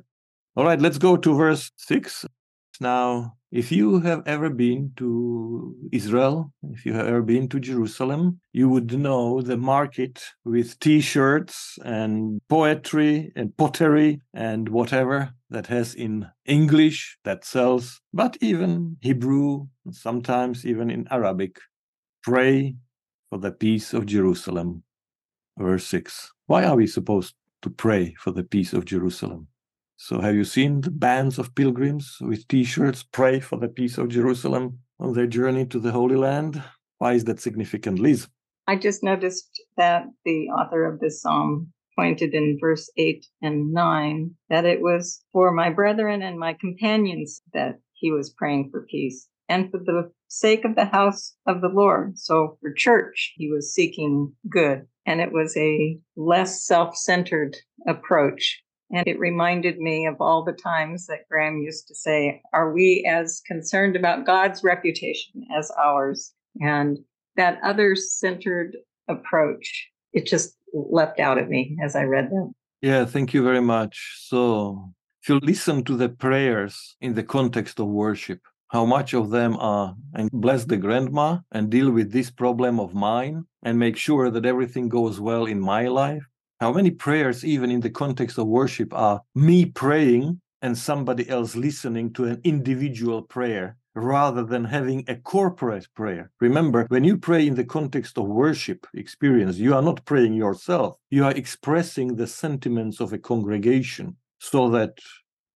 [0.55, 2.25] All right, let's go to verse 6.
[2.79, 8.39] Now, if you have ever been to Israel, if you have ever been to Jerusalem,
[8.51, 15.67] you would know the market with t shirts and poetry and pottery and whatever that
[15.67, 21.57] has in English that sells, but even Hebrew, sometimes even in Arabic.
[22.23, 22.75] Pray
[23.29, 24.83] for the peace of Jerusalem.
[25.57, 26.33] Verse 6.
[26.47, 29.47] Why are we supposed to pray for the peace of Jerusalem?
[29.99, 33.97] So, have you seen the bands of pilgrims with t shirts pray for the peace
[33.97, 36.61] of Jerusalem on their journey to the Holy Land?
[36.99, 38.27] Why is that significant, Liz?
[38.67, 44.35] I just noticed that the author of this psalm pointed in verse 8 and 9
[44.49, 49.27] that it was for my brethren and my companions that he was praying for peace
[49.49, 52.19] and for the sake of the house of the Lord.
[52.19, 54.85] So, for church, he was seeking good.
[55.07, 60.53] And it was a less self centered approach and it reminded me of all the
[60.53, 66.33] times that Graham used to say, Are we as concerned about God's reputation as ours?
[66.61, 66.97] And
[67.35, 68.77] that other centered
[69.07, 72.53] approach, it just leapt out at me as I read them.
[72.81, 74.15] Yeah, thank you very much.
[74.21, 79.29] So, if you listen to the prayers in the context of worship, how much of
[79.29, 83.97] them are and bless the grandma and deal with this problem of mine and make
[83.97, 86.23] sure that everything goes well in my life
[86.59, 91.55] how many prayers, even in the context of worship, are me praying and somebody else
[91.55, 96.31] listening to an individual prayer rather than having a corporate prayer.
[96.39, 100.97] Remember, when you pray in the context of worship experience, you are not praying yourself,
[101.09, 104.97] you are expressing the sentiments of a congregation so that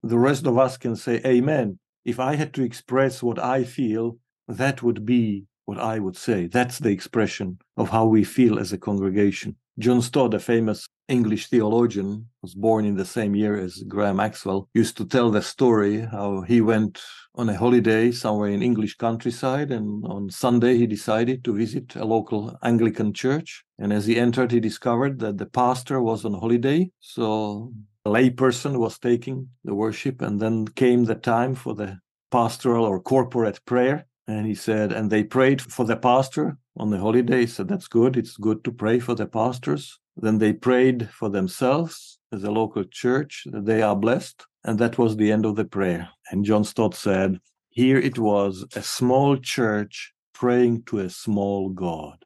[0.04, 1.78] the rest of us can say, Amen.
[2.04, 6.47] If I had to express what I feel, that would be what I would say.
[6.47, 9.56] That's the expression of how we feel as a congregation.
[9.82, 14.69] John Stott, a famous English theologian, was born in the same year as Graham Maxwell,
[14.75, 17.01] used to tell the story how he went
[17.34, 22.05] on a holiday somewhere in English countryside, and on Sunday he decided to visit a
[22.05, 23.63] local Anglican church.
[23.79, 27.73] And as he entered, he discovered that the pastor was on holiday, so
[28.05, 31.97] a layperson was taking the worship, and then came the time for the
[32.29, 34.05] pastoral or corporate prayer.
[34.27, 37.45] And he said, and they prayed for the pastor on the holiday.
[37.45, 38.17] Said, that's good.
[38.17, 39.99] It's good to pray for the pastors.
[40.17, 44.45] Then they prayed for themselves as a local church that they are blessed.
[44.63, 46.09] And that was the end of the prayer.
[46.30, 52.24] And John Stott said, here it was a small church praying to a small God.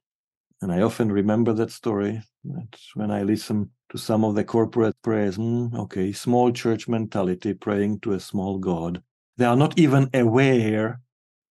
[0.61, 2.21] And I often remember that story
[2.95, 7.99] when I listen to some of the corporate prayers, mm, okay, small church mentality praying
[8.01, 9.01] to a small God.
[9.37, 11.01] They are not even aware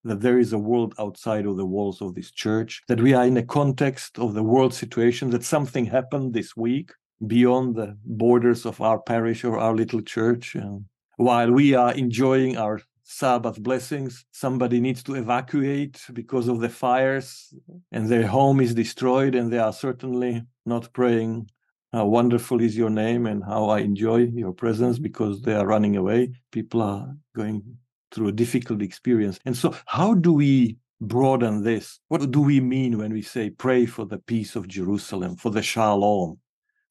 [0.04, 3.26] that there is a world outside of the walls of this church, that we are
[3.26, 6.92] in a context of the world situation, that something happened this week
[7.26, 10.56] beyond the borders of our parish or our little church.
[10.56, 10.86] And
[11.18, 17.54] while we are enjoying our Sabbath blessings, somebody needs to evacuate because of the fires
[17.92, 21.50] and their home is destroyed, and they are certainly not praying.
[21.92, 25.96] How wonderful is your name and how I enjoy your presence because they are running
[25.96, 26.32] away.
[26.52, 27.78] People are going
[28.14, 29.40] through a difficult experience.
[29.46, 32.00] And so, how do we broaden this?
[32.08, 35.64] What do we mean when we say pray for the peace of Jerusalem, for the
[35.64, 36.40] shalom,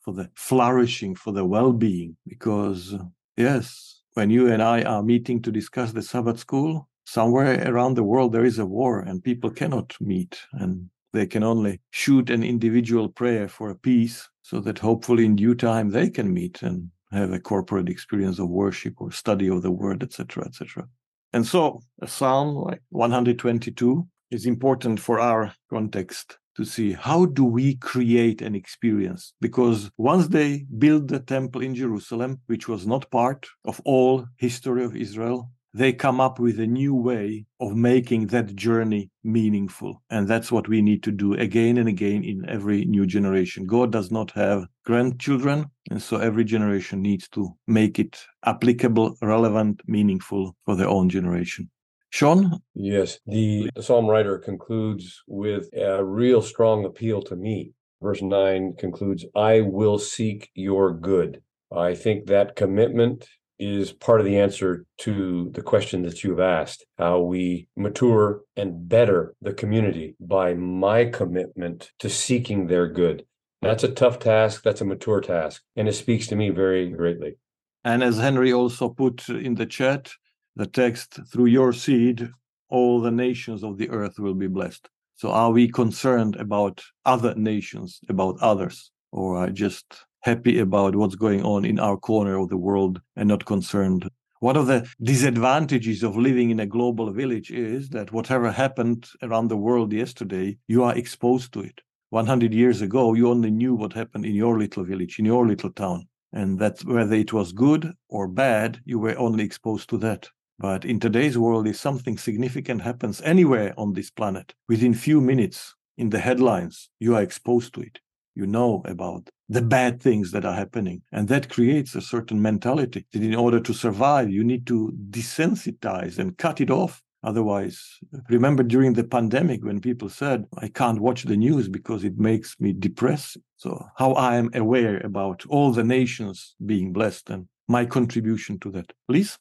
[0.01, 2.17] for the flourishing, for the well being?
[2.27, 2.95] Because,
[3.37, 8.05] yes, when you and I are meeting to discuss the Sabbath school, somewhere around the
[8.05, 12.43] world there is a war and people cannot meet and they can only shoot an
[12.43, 16.91] individual prayer for a peace so that hopefully in due time they can meet and
[17.11, 20.87] have a corporate experience of worship or study of the word etc etc
[21.33, 27.45] and so a psalm like 122 is important for our context to see how do
[27.45, 29.33] we create an experience.
[29.41, 34.85] Because once they built the temple in Jerusalem which was not part of all history
[34.85, 40.03] of Israel they come up with a new way of making that journey meaningful.
[40.11, 43.67] And that's what we need to do again and again in every new generation.
[43.67, 45.67] God does not have grandchildren.
[45.91, 51.71] And so every generation needs to make it applicable, relevant, meaningful for their own generation.
[52.11, 52.61] Sean?
[52.75, 57.73] Yes, the psalm writer concludes with a real strong appeal to me.
[58.03, 61.41] Verse 9 concludes, I will seek your good.
[61.75, 63.29] I think that commitment
[63.63, 68.89] is part of the answer to the question that you've asked how we mature and
[68.89, 73.25] better the community by my commitment to seeking their good.
[73.61, 77.37] That's a tough task, that's a mature task, and it speaks to me very greatly.
[77.85, 80.11] And as Henry also put in the chat,
[80.57, 82.29] the text, through your seed,
[82.69, 84.89] all the nations of the earth will be blessed.
[85.17, 91.43] So are we concerned about other nations, about others, or just happy about what's going
[91.43, 94.09] on in our corner of the world and not concerned.
[94.41, 99.49] One of the disadvantages of living in a global village is that whatever happened around
[99.49, 101.81] the world yesterday, you are exposed to it.
[102.11, 105.71] 100 years ago, you only knew what happened in your little village, in your little
[105.71, 106.09] town.
[106.33, 110.29] And that whether it was good or bad, you were only exposed to that.
[110.59, 115.75] But in today's world, if something significant happens anywhere on this planet, within few minutes
[115.99, 117.99] in the headlines, you are exposed to it.
[118.35, 121.03] You know about the bad things that are happening.
[121.13, 126.19] And that creates a certain mentality that in order to survive, you need to desensitize
[126.19, 127.03] and cut it off.
[127.23, 127.99] Otherwise,
[128.31, 132.57] remember during the pandemic when people said, I can't watch the news because it makes
[132.59, 133.37] me depressed.
[133.57, 138.71] So, how I am aware about all the nations being blessed and my contribution to
[138.73, 138.93] that.
[139.07, 139.39] Please?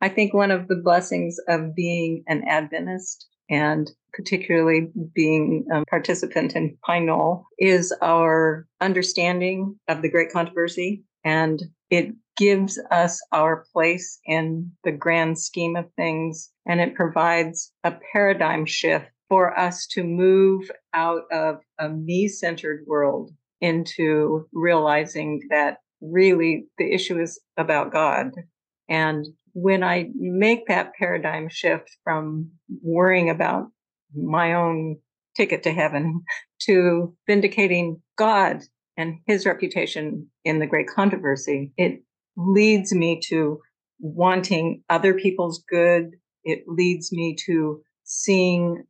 [0.00, 6.56] I think one of the blessings of being an Adventist and particularly being a participant
[6.56, 11.04] in Pine Knoll, is our understanding of the great controversy.
[11.22, 16.50] And it gives us our place in the grand scheme of things.
[16.66, 22.84] And it provides a paradigm shift for us to move out of a me centered
[22.86, 23.30] world
[23.60, 28.32] into realizing that really the issue is about God.
[28.88, 32.50] And when I make that paradigm shift from
[32.82, 33.66] worrying about
[34.14, 34.96] my own
[35.36, 36.22] ticket to heaven
[36.62, 38.62] to vindicating God
[38.96, 42.02] and his reputation in the great controversy, it
[42.36, 43.60] leads me to
[44.00, 46.10] wanting other people's good.
[46.44, 48.84] It leads me to seeing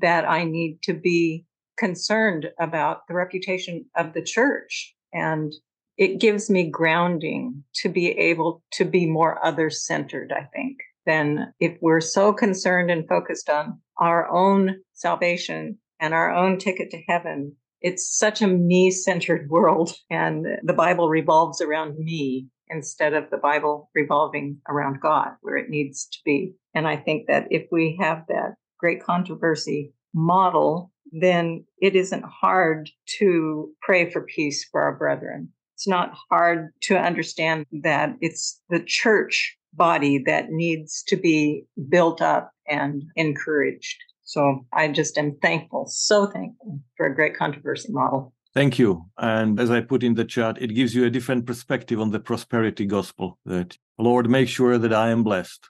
[0.00, 1.46] that I need to be
[1.78, 5.52] concerned about the reputation of the church and
[6.00, 11.52] it gives me grounding to be able to be more other centered, I think, than
[11.60, 17.02] if we're so concerned and focused on our own salvation and our own ticket to
[17.06, 17.54] heaven.
[17.82, 23.36] It's such a me centered world, and the Bible revolves around me instead of the
[23.36, 26.54] Bible revolving around God, where it needs to be.
[26.74, 32.88] And I think that if we have that great controversy model, then it isn't hard
[33.18, 38.80] to pray for peace for our brethren it's not hard to understand that it's the
[38.80, 43.96] church body that needs to be built up and encouraged.
[44.22, 48.34] So I just am thankful, so thankful for a great controversy model.
[48.52, 49.06] Thank you.
[49.16, 52.20] And as I put in the chat, it gives you a different perspective on the
[52.20, 55.66] prosperity gospel that, Lord, make sure that I am blessed.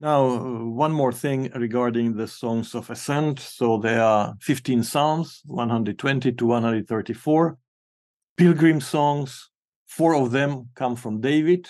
[0.00, 3.40] Now, uh, one more thing regarding the songs of ascent.
[3.40, 7.58] So there are 15 psalms, 120 to 134
[8.38, 9.50] pilgrim songs.
[9.86, 11.68] Four of them come from David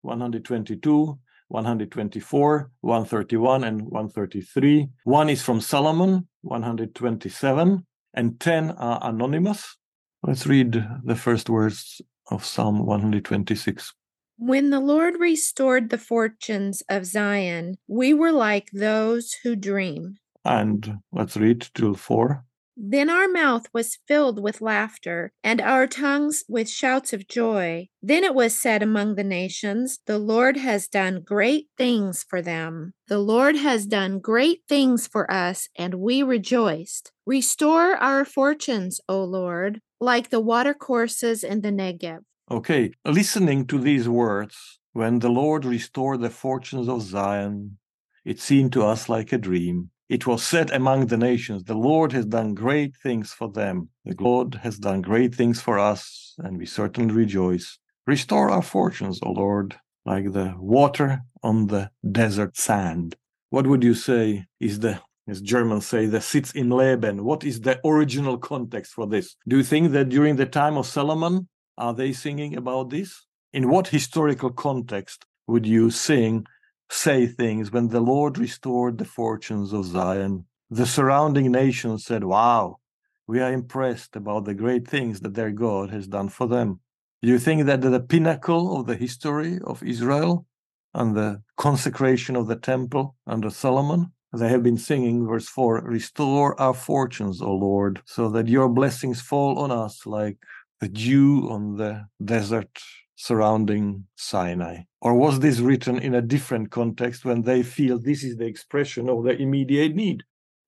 [0.00, 4.88] 122, 124, 131, and 133.
[5.04, 9.76] One is from Solomon 127, and 10 are anonymous.
[10.22, 12.00] Let's read the first words
[12.30, 13.92] of Psalm 126.
[14.38, 20.16] When the Lord restored the fortunes of Zion, we were like those who dream.
[20.44, 22.44] And let's read till 4.
[22.76, 27.88] Then our mouth was filled with laughter, and our tongues with shouts of joy.
[28.02, 32.92] Then it was said among the nations, The Lord has done great things for them.
[33.08, 37.12] The Lord has done great things for us, and we rejoiced.
[37.24, 42.20] Restore our fortunes, O Lord, like the watercourses in the Negev.
[42.50, 47.78] Okay, listening to these words, when the Lord restored the fortunes of Zion,
[48.24, 49.90] it seemed to us like a dream.
[50.08, 53.88] It was said among the nations, The Lord has done great things for them.
[54.04, 57.78] The Lord has done great things for us, and we certainly rejoice.
[58.06, 63.16] Restore our fortunes, O Lord, like the water on the desert sand.
[63.50, 67.24] What would you say is the, as Germans say, the Sitz im Leben?
[67.24, 69.34] What is the original context for this?
[69.48, 71.48] Do you think that during the time of Solomon,
[71.78, 73.26] are they singing about this?
[73.52, 76.46] In what historical context would you sing
[76.90, 80.46] say things when the Lord restored the fortunes of Zion.
[80.70, 82.78] The surrounding nations said, Wow,
[83.26, 86.80] we are impressed about the great things that their God has done for them.
[87.22, 90.46] You think that the pinnacle of the history of Israel
[90.94, 96.60] and the consecration of the temple under Solomon, they have been singing, verse 4 Restore
[96.60, 100.36] our fortunes, O Lord, so that your blessings fall on us like
[100.80, 102.78] the dew on the desert
[103.16, 104.82] surrounding Sinai?
[105.00, 109.08] Or was this written in a different context when they feel this is the expression
[109.08, 110.22] of their immediate need?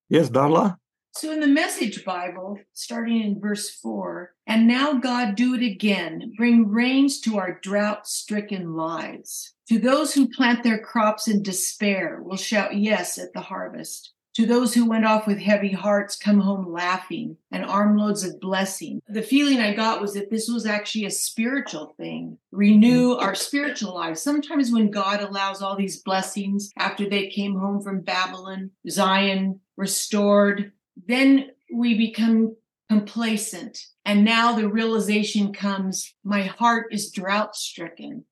[0.09, 0.77] Yes, Darla?
[1.13, 6.33] So in the Message Bible, starting in verse 4, and now God do it again,
[6.37, 9.55] bring rains to our drought stricken lives.
[9.69, 14.13] To those who plant their crops in despair, will shout yes at the harvest.
[14.39, 19.03] To those who went off with heavy hearts, come home laughing and armloads of blessing.
[19.09, 22.39] The feeling I got was that this was actually a spiritual thing.
[22.53, 24.23] Renew our spiritual lives.
[24.23, 30.71] Sometimes when God allows all these blessings after they came home from Babylon, Zion restored,
[31.09, 32.55] then we become
[32.89, 33.87] complacent.
[34.05, 38.25] And now the realization comes my heart is drought stricken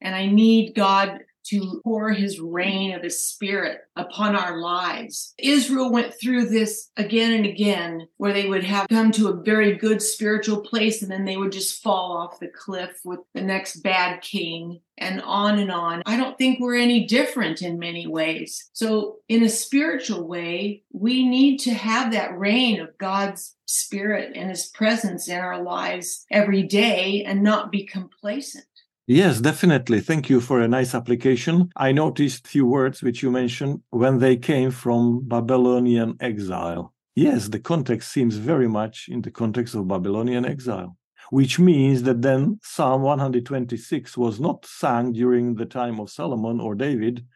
[0.00, 1.20] and I need God
[1.50, 5.34] to pour his rain of his spirit upon our lives.
[5.38, 9.76] Israel went through this again and again where they would have come to a very
[9.76, 13.76] good spiritual place and then they would just fall off the cliff with the next
[13.76, 16.02] bad king and on and on.
[16.06, 18.70] I don't think we're any different in many ways.
[18.72, 24.50] So in a spiritual way, we need to have that rain of God's spirit and
[24.50, 28.66] his presence in our lives every day and not be complacent.
[29.12, 29.98] Yes, definitely.
[29.98, 31.72] Thank you for a nice application.
[31.74, 36.94] I noticed few words which you mentioned when they came from Babylonian exile.
[37.16, 40.96] Yes, the context seems very much in the context of Babylonian exile,
[41.30, 46.76] which means that then Psalm 126 was not sung during the time of Solomon or
[46.76, 47.26] David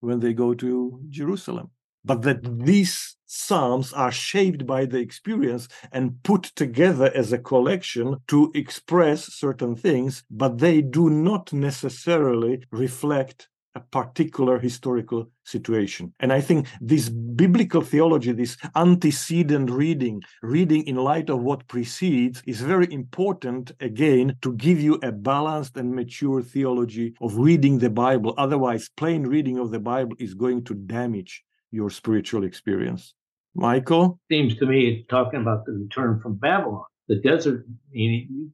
[0.00, 1.70] when they go to Jerusalem
[2.04, 2.64] but that mm-hmm.
[2.64, 9.32] these psalms are shaped by the experience and put together as a collection to express
[9.32, 16.12] certain things, but they do not necessarily reflect a particular historical situation.
[16.20, 22.42] And I think this biblical theology, this antecedent reading, reading in light of what precedes,
[22.46, 27.88] is very important again to give you a balanced and mature theology of reading the
[27.88, 28.34] Bible.
[28.36, 33.14] Otherwise, plain reading of the Bible is going to damage your spiritual experience.
[33.54, 34.18] Michael?
[34.30, 37.66] Seems to me talking about the return from Babylon, the desert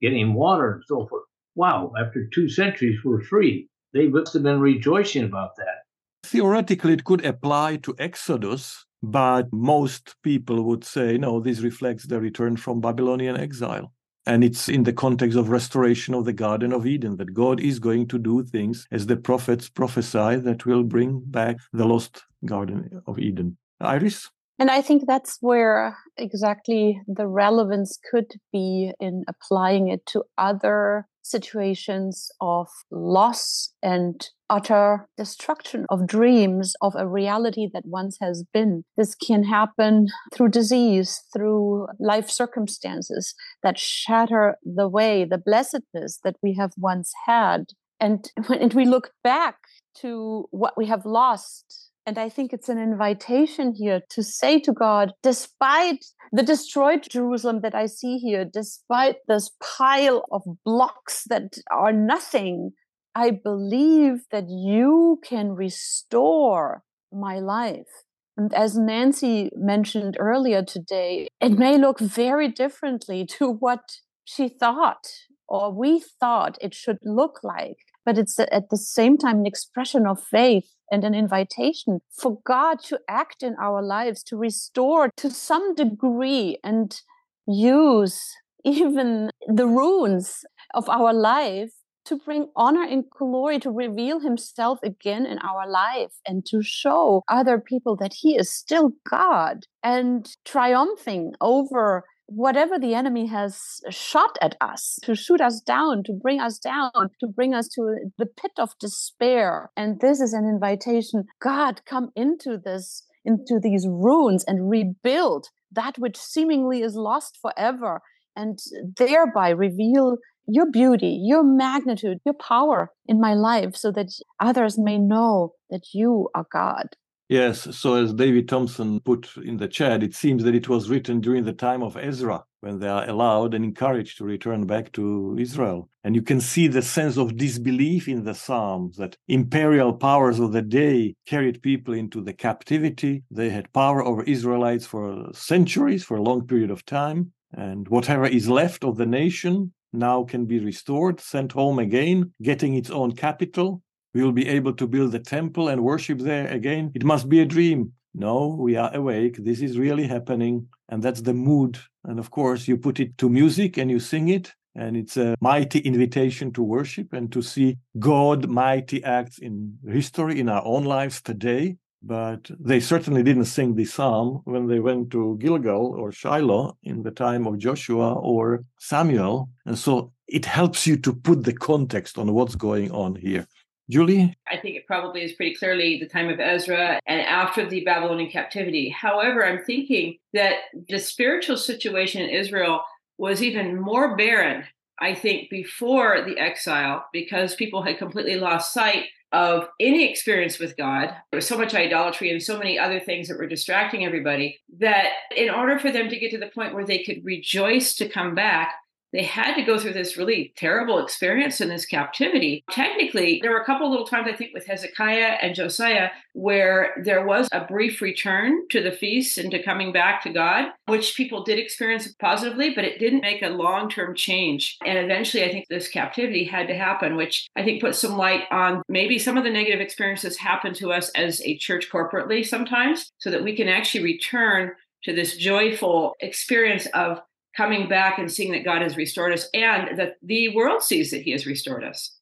[0.01, 1.25] getting water and so forth.
[1.55, 3.69] Wow, after two centuries, we're free.
[3.95, 5.85] They must have been rejoicing about that.
[6.25, 12.21] Theoretically, it could apply to Exodus, but most people would say, no, this reflects the
[12.21, 13.93] return from Babylonian exile.
[14.27, 17.79] And it's in the context of restoration of the Garden of Eden that God is
[17.79, 23.01] going to do things as the prophets prophesy that will bring back the lost Garden
[23.07, 23.57] of Eden.
[23.81, 24.29] Iris?
[24.59, 31.07] And I think that's where exactly the relevance could be in applying it to other
[31.23, 38.83] situations of loss and utter destruction of dreams of a reality that once has been.
[38.97, 46.37] This can happen through disease, through life circumstances that shatter the way, the blessedness that
[46.43, 47.67] we have once had.
[48.01, 49.57] And when we look back
[50.01, 54.73] to what we have lost, and I think it's an invitation here to say to
[54.73, 61.59] God, despite the destroyed Jerusalem that I see here, despite this pile of blocks that
[61.71, 62.71] are nothing,
[63.15, 66.83] I believe that you can restore
[67.13, 67.93] my life.
[68.39, 75.11] And as Nancy mentioned earlier today, it may look very differently to what she thought
[75.47, 77.77] or we thought it should look like,
[78.09, 82.83] but it's at the same time an expression of faith and an invitation for God
[82.85, 87.03] to act in our lives, to restore to some degree and
[87.47, 88.19] use
[88.65, 90.43] even the ruins
[90.73, 91.73] of our life
[92.07, 97.23] to bring honor and glory, to reveal himself again in our life and to show
[97.29, 104.37] other people that he is still God and triumphing over whatever the enemy has shot
[104.43, 108.27] at us to shoot us down, to bring us down, to bring us to the
[108.27, 109.71] pit of despair.
[109.77, 115.99] And this is an invitation God, come into this, into these ruins and rebuild that
[115.99, 118.01] which seemingly is lost forever,
[118.37, 118.59] and
[118.97, 124.09] thereby reveal your beauty, your magnitude, your power in my life so that
[124.41, 126.87] others may know that you are God.
[127.29, 131.21] Yes, so as David Thompson put in the chat, it seems that it was written
[131.21, 135.37] during the time of Ezra when they are allowed and encouraged to return back to
[135.39, 135.91] Israel.
[136.05, 140.53] And you can see the sense of disbelief in the Psalms that imperial powers of
[140.53, 143.25] the day carried people into the captivity.
[143.31, 147.33] They had power over Israelites for centuries, for a long period of time.
[147.53, 152.73] And whatever is left of the nation now can be restored, sent home again, getting
[152.73, 153.83] its own capital
[154.15, 156.93] we will be able to build a temple and worship there again.
[156.95, 157.93] It must be a dream.
[158.15, 159.37] No, we are awake.
[159.39, 160.69] This is really happening.
[160.89, 161.79] And that's the mood.
[162.05, 164.55] And of course, you put it to music and you sing it.
[164.75, 170.41] And it's a mighty invitation to worship and to see God mighty acts in history,
[170.41, 171.77] in our own lives today.
[172.01, 177.03] But they certainly didn't sing this psalm when they went to Gilgal or Shiloh in
[177.03, 179.51] the time of Joshua or Samuel.
[179.67, 183.47] And so it helps you to put the context on what's going on here.
[183.91, 184.37] Julie?
[184.51, 188.31] I think it probably is pretty clearly the time of Ezra and after the Babylonian
[188.31, 188.91] captivity.
[188.91, 190.57] However, I'm thinking that
[190.89, 192.83] the spiritual situation in Israel
[193.17, 194.65] was even more barren,
[195.01, 200.77] I think, before the exile because people had completely lost sight of any experience with
[200.77, 201.09] God.
[201.31, 205.09] There was so much idolatry and so many other things that were distracting everybody that
[205.37, 208.35] in order for them to get to the point where they could rejoice to come
[208.35, 208.75] back,
[209.13, 212.63] they had to go through this really terrible experience in this captivity.
[212.71, 217.25] Technically, there were a couple little times, I think, with Hezekiah and Josiah, where there
[217.25, 221.43] was a brief return to the feast and to coming back to God, which people
[221.43, 224.77] did experience positively, but it didn't make a long term change.
[224.85, 228.45] And eventually, I think this captivity had to happen, which I think puts some light
[228.51, 233.11] on maybe some of the negative experiences happen to us as a church corporately sometimes,
[233.19, 234.73] so that we can actually return
[235.05, 237.21] to this joyful experience of
[237.59, 241.23] coming back and seeing that God has restored us and that the world sees that
[241.23, 242.15] He has restored us.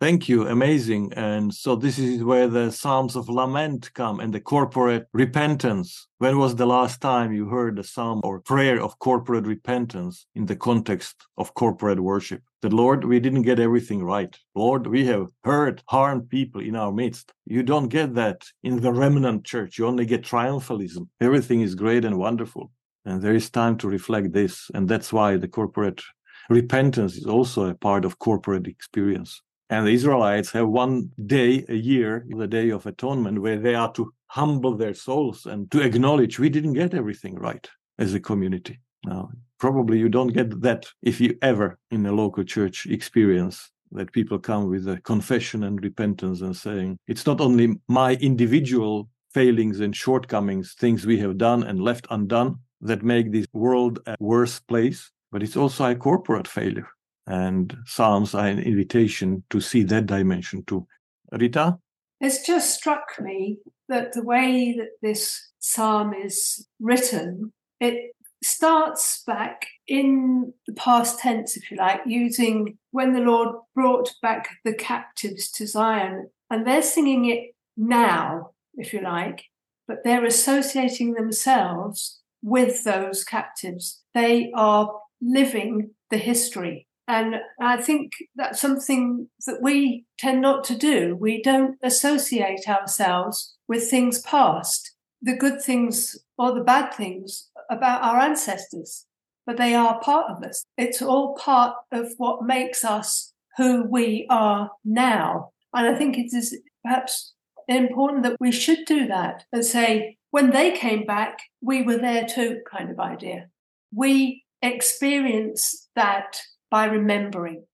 [0.00, 0.46] Thank you.
[0.46, 1.12] Amazing.
[1.14, 6.06] And so this is where the Psalms of Lament come and the corporate repentance.
[6.18, 10.46] When was the last time you heard a psalm or prayer of corporate repentance in
[10.46, 12.42] the context of corporate worship?
[12.62, 14.34] That Lord, we didn't get everything right.
[14.54, 17.32] Lord, we have hurt, harmed people in our midst.
[17.44, 19.78] You don't get that in the remnant church.
[19.78, 21.08] You only get triumphalism.
[21.20, 22.70] Everything is great and wonderful.
[23.04, 24.70] And there is time to reflect this.
[24.74, 26.02] And that's why the corporate
[26.48, 29.40] repentance is also a part of corporate experience.
[29.70, 33.92] And the Israelites have one day a year, the Day of Atonement, where they are
[33.92, 38.80] to humble their souls and to acknowledge we didn't get everything right as a community.
[39.04, 44.12] Now, probably you don't get that if you ever in a local church experience that
[44.12, 49.80] people come with a confession and repentance and saying, it's not only my individual failings
[49.80, 54.60] and shortcomings, things we have done and left undone, that make this world a worse
[54.60, 56.88] place, but it's also a corporate failure.
[57.26, 60.86] And Psalms are an invitation to see that dimension too.
[61.32, 61.78] Rita?
[62.20, 63.58] It's just struck me
[63.88, 71.56] that the way that this psalm is written, it starts back in the past tense,
[71.56, 76.30] if you like, using when the Lord brought back the captives to Zion.
[76.50, 79.44] And they're singing it now, if you like,
[79.86, 84.02] but they're associating themselves with those captives.
[84.14, 86.86] They are living the history.
[87.06, 91.16] And I think that's something that we tend not to do.
[91.18, 98.02] We don't associate ourselves with things past, the good things or the bad things about
[98.02, 99.06] our ancestors,
[99.44, 100.64] but they are part of us.
[100.78, 105.50] It's all part of what makes us who we are now.
[105.74, 107.34] And I think it is perhaps
[107.68, 112.26] important that we should do that and say, when they came back, we were there
[112.26, 113.48] too, kind of idea.
[113.94, 117.64] We experience that by remembering.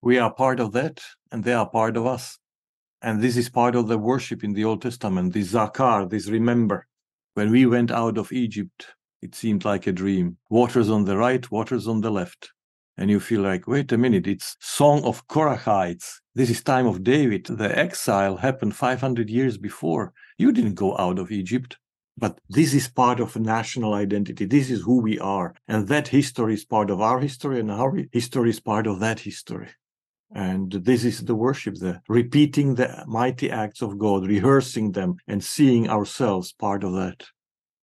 [0.00, 2.38] We are part of that, and they are part of us.
[3.02, 6.86] And this is part of the worship in the Old Testament, this zakar, this remember.
[7.34, 8.86] When we went out of Egypt,
[9.20, 10.38] it seemed like a dream.
[10.50, 12.52] Waters on the right, waters on the left.
[12.96, 16.20] And you feel like, wait a minute, it's Song of Korahites.
[16.34, 17.46] This is time of David.
[17.46, 20.12] The exile happened 500 years before.
[20.38, 21.78] You didn't go out of Egypt.
[22.18, 24.44] But this is part of national identity.
[24.44, 25.54] This is who we are.
[25.66, 29.20] And that history is part of our history, and our history is part of that
[29.20, 29.68] history.
[30.34, 35.42] And this is the worship, the repeating the mighty acts of God, rehearsing them, and
[35.42, 37.24] seeing ourselves part of that.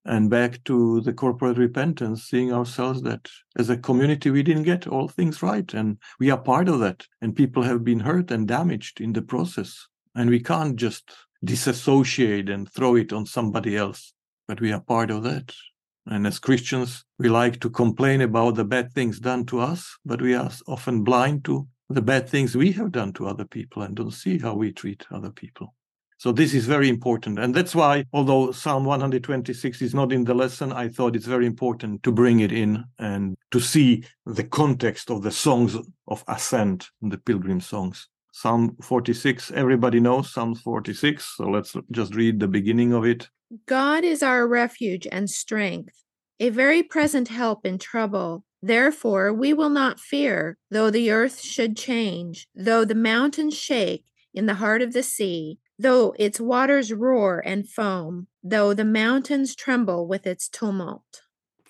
[0.05, 4.87] And back to the corporate repentance, seeing ourselves that as a community, we didn't get
[4.87, 5.71] all things right.
[5.73, 7.05] And we are part of that.
[7.21, 9.87] And people have been hurt and damaged in the process.
[10.15, 11.11] And we can't just
[11.43, 14.13] disassociate and throw it on somebody else
[14.49, 15.53] but we are part of that.
[16.07, 20.23] And as Christians, we like to complain about the bad things done to us, but
[20.23, 23.95] we are often blind to the bad things we have done to other people and
[23.95, 25.75] don't see how we treat other people.
[26.17, 27.37] So this is very important.
[27.37, 31.45] And that's why, although Psalm 126 is not in the lesson, I thought it's very
[31.45, 35.77] important to bring it in and to see the context of the songs
[36.07, 38.07] of ascent, the pilgrim songs.
[38.31, 41.37] Psalm 46, everybody knows Psalm 46.
[41.37, 43.29] So let's just read the beginning of it.
[43.65, 46.03] God is our refuge and strength,
[46.39, 48.43] a very present help in trouble.
[48.61, 54.45] Therefore, we will not fear, though the earth should change, though the mountains shake in
[54.45, 60.05] the heart of the sea though its waters roar and foam, though the mountains tremble
[60.05, 61.21] with its tumult.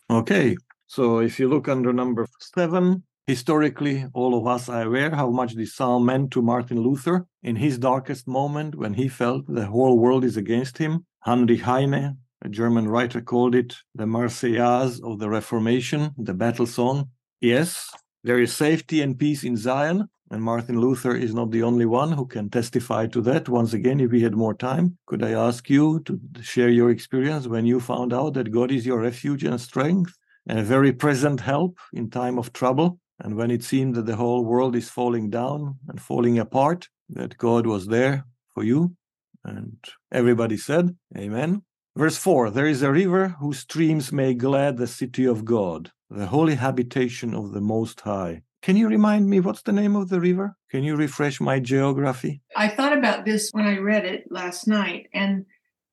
[0.10, 0.57] Okay,
[0.88, 5.54] so if you look under number seven, historically, all of us are aware how much
[5.54, 10.00] this psalm meant to Martin Luther in his darkest moment when he felt the whole
[10.00, 11.06] world is against him.
[11.20, 17.12] Heinrich Heine, a German writer, called it the Marseillaise of the Reformation, the battle song.
[17.40, 17.92] Yes,
[18.24, 22.12] there is safety and peace in Zion, and Martin Luther is not the only one
[22.12, 23.48] who can testify to that.
[23.48, 27.46] Once again, if we had more time, could I ask you to share your experience
[27.48, 30.18] when you found out that God is your refuge and strength
[30.48, 33.00] and a very present help in time of trouble?
[33.20, 37.38] And when it seemed that the whole world is falling down and falling apart, that
[37.38, 38.95] God was there for you.
[39.43, 39.78] And
[40.11, 41.63] everybody said, Amen.
[41.95, 46.28] Verse 4 There is a river whose streams may glad the city of God, the
[46.28, 48.43] holy habitation of the Most High.
[48.61, 50.57] Can you remind me what's the name of the river?
[50.70, 52.41] Can you refresh my geography?
[52.55, 55.07] I thought about this when I read it last night.
[55.13, 55.45] And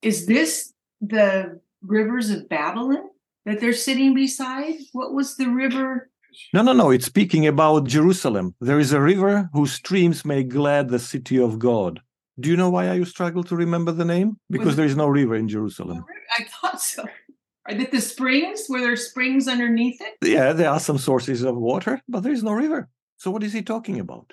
[0.03, 3.09] is this the rivers of Babylon
[3.45, 4.75] that they're sitting beside?
[4.93, 6.11] What was the river?
[6.53, 6.91] No, no, no.
[6.91, 8.55] It's speaking about Jerusalem.
[8.61, 12.01] There is a river whose streams may glad the city of God.
[12.39, 14.39] Do you know why I struggle to remember the name?
[14.51, 16.05] Because there is no river in Jerusalem.
[16.39, 17.05] I thought so.
[17.67, 18.67] Are that the springs?
[18.69, 20.15] Were there springs underneath it?
[20.27, 22.89] Yeah, there are some sources of water, but there is no river.
[23.17, 24.33] So what is he talking about?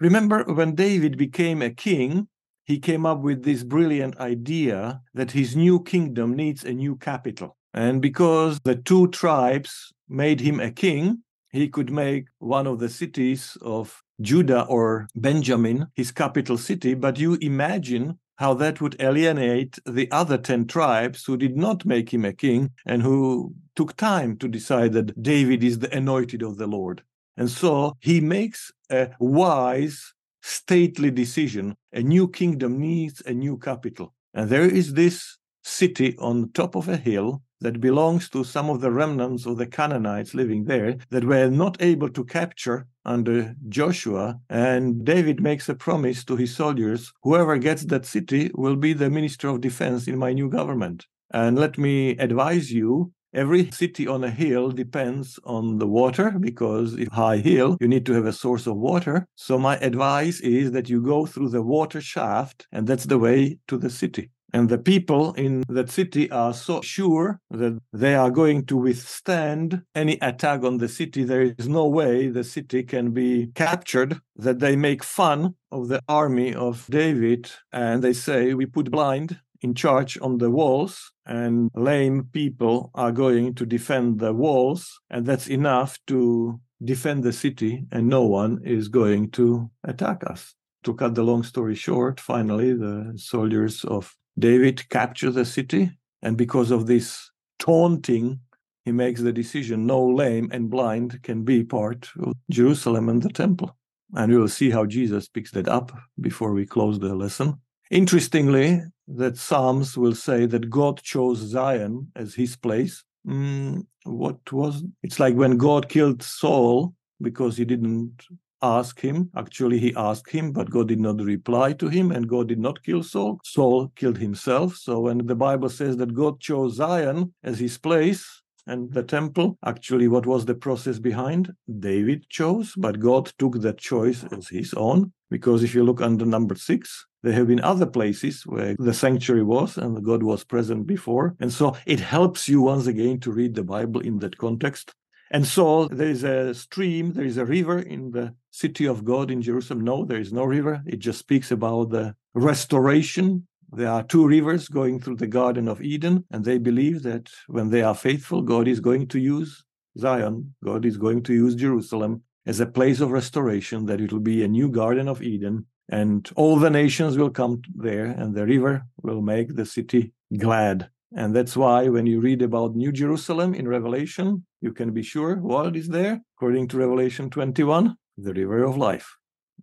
[0.00, 2.28] Remember when David became a king,
[2.64, 7.56] he came up with this brilliant idea that his new kingdom needs a new capital.
[7.74, 12.88] And because the two tribes made him a king, he could make one of the
[12.88, 16.94] cities of Judah or Benjamin his capital city.
[16.94, 22.12] But you imagine how that would alienate the other 10 tribes who did not make
[22.12, 26.56] him a king and who took time to decide that David is the anointed of
[26.56, 27.02] the Lord.
[27.36, 31.74] And so he makes a wise, stately decision.
[31.92, 34.14] A new kingdom needs a new capital.
[34.34, 38.80] And there is this city on top of a hill that belongs to some of
[38.80, 44.38] the remnants of the Canaanites living there that were not able to capture under Joshua.
[44.48, 49.10] And David makes a promise to his soldiers whoever gets that city will be the
[49.10, 51.06] minister of defense in my new government.
[51.30, 56.94] And let me advise you Every city on a hill depends on the water because
[56.94, 59.26] if high hill, you need to have a source of water.
[59.34, 63.58] So my advice is that you go through the water shaft and that's the way
[63.68, 64.30] to the city.
[64.52, 69.82] And the people in that city are so sure that they are going to withstand
[69.94, 71.24] any attack on the city.
[71.24, 76.00] There is no way the city can be captured, that they make fun of the
[76.08, 77.50] army of David.
[77.72, 83.12] And they say, We put blind in charge on the walls, and lame people are
[83.12, 85.00] going to defend the walls.
[85.10, 90.54] And that's enough to defend the city, and no one is going to attack us.
[90.84, 95.90] To cut the long story short, finally, the soldiers of David captures the city,
[96.22, 98.40] and because of this taunting,
[98.84, 103.28] he makes the decision no lame and blind can be part of Jerusalem and the
[103.28, 103.76] temple.
[104.14, 107.60] And we will see how Jesus picks that up before we close the lesson.
[107.90, 113.04] Interestingly, that Psalms will say that God chose Zion as his place.
[113.26, 118.24] Mm, what was it's like when God killed Saul because he didn't
[118.62, 119.30] ask him.
[119.36, 122.82] Actually, he asked him, but God did not reply to him, and God did not
[122.82, 123.40] kill Saul.
[123.44, 124.76] Saul killed himself.
[124.76, 129.58] So when the Bible says that God chose Zion as his place, and the temple.
[129.64, 131.52] Actually, what was the process behind?
[131.80, 135.12] David chose, but God took that choice as his own.
[135.30, 139.42] Because if you look under number six, there have been other places where the sanctuary
[139.42, 141.34] was and God was present before.
[141.40, 144.94] And so it helps you once again to read the Bible in that context.
[145.30, 149.30] And so there is a stream, there is a river in the city of God
[149.30, 149.82] in Jerusalem.
[149.84, 150.82] No, there is no river.
[150.86, 153.46] It just speaks about the restoration.
[153.70, 157.68] There are two rivers going through the Garden of Eden, and they believe that when
[157.68, 159.64] they are faithful, God is going to use
[159.98, 164.20] Zion, God is going to use Jerusalem as a place of restoration, that it will
[164.20, 168.46] be a new Garden of Eden, and all the nations will come there, and the
[168.46, 170.88] river will make the city glad.
[171.14, 175.36] And that's why when you read about New Jerusalem in Revelation, you can be sure
[175.36, 179.14] what is there, according to Revelation 21, the river of life.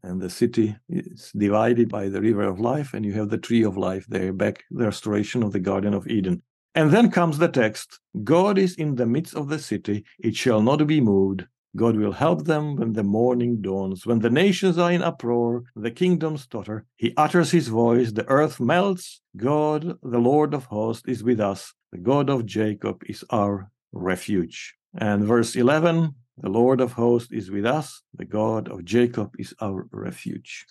[0.04, 3.64] and the city is divided by the river of life, and you have the tree
[3.64, 6.42] of life there, back the restoration of the Garden of Eden.
[6.76, 10.62] And then comes the text God is in the midst of the city, it shall
[10.62, 11.46] not be moved.
[11.76, 14.06] God will help them when the morning dawns.
[14.06, 16.86] When the nations are in uproar, the kingdoms totter.
[16.96, 19.22] He utters his voice, the earth melts.
[19.36, 21.74] God, the Lord of hosts, is with us.
[21.92, 24.76] The God of Jacob is our refuge.
[24.98, 28.02] And verse 11 the Lord of hosts is with us.
[28.14, 30.66] The God of Jacob is our refuge.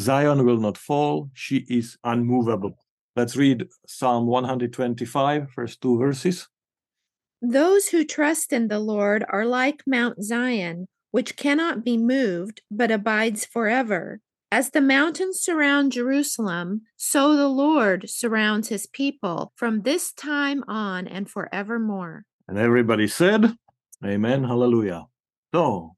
[0.00, 1.30] Zion will not fall.
[1.34, 2.76] She is unmovable.
[3.14, 6.48] Let's read Psalm 125, first two verses.
[7.40, 12.90] Those who trust in the Lord are like Mount Zion, which cannot be moved, but
[12.90, 14.20] abides forever.
[14.50, 21.06] As the mountains surround Jerusalem, so the Lord surrounds his people from this time on
[21.06, 22.24] and forevermore.
[22.48, 23.56] And everybody said,
[24.04, 24.44] Amen.
[24.44, 25.06] Hallelujah.
[25.54, 25.96] So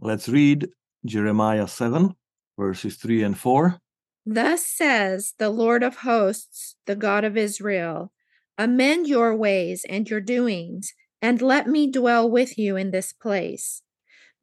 [0.00, 0.68] let's read
[1.04, 2.14] Jeremiah 7,
[2.58, 3.78] verses 3 and 4.
[4.24, 8.12] Thus says the Lord of hosts, the God of Israel
[8.58, 13.80] Amend your ways and your doings, and let me dwell with you in this place.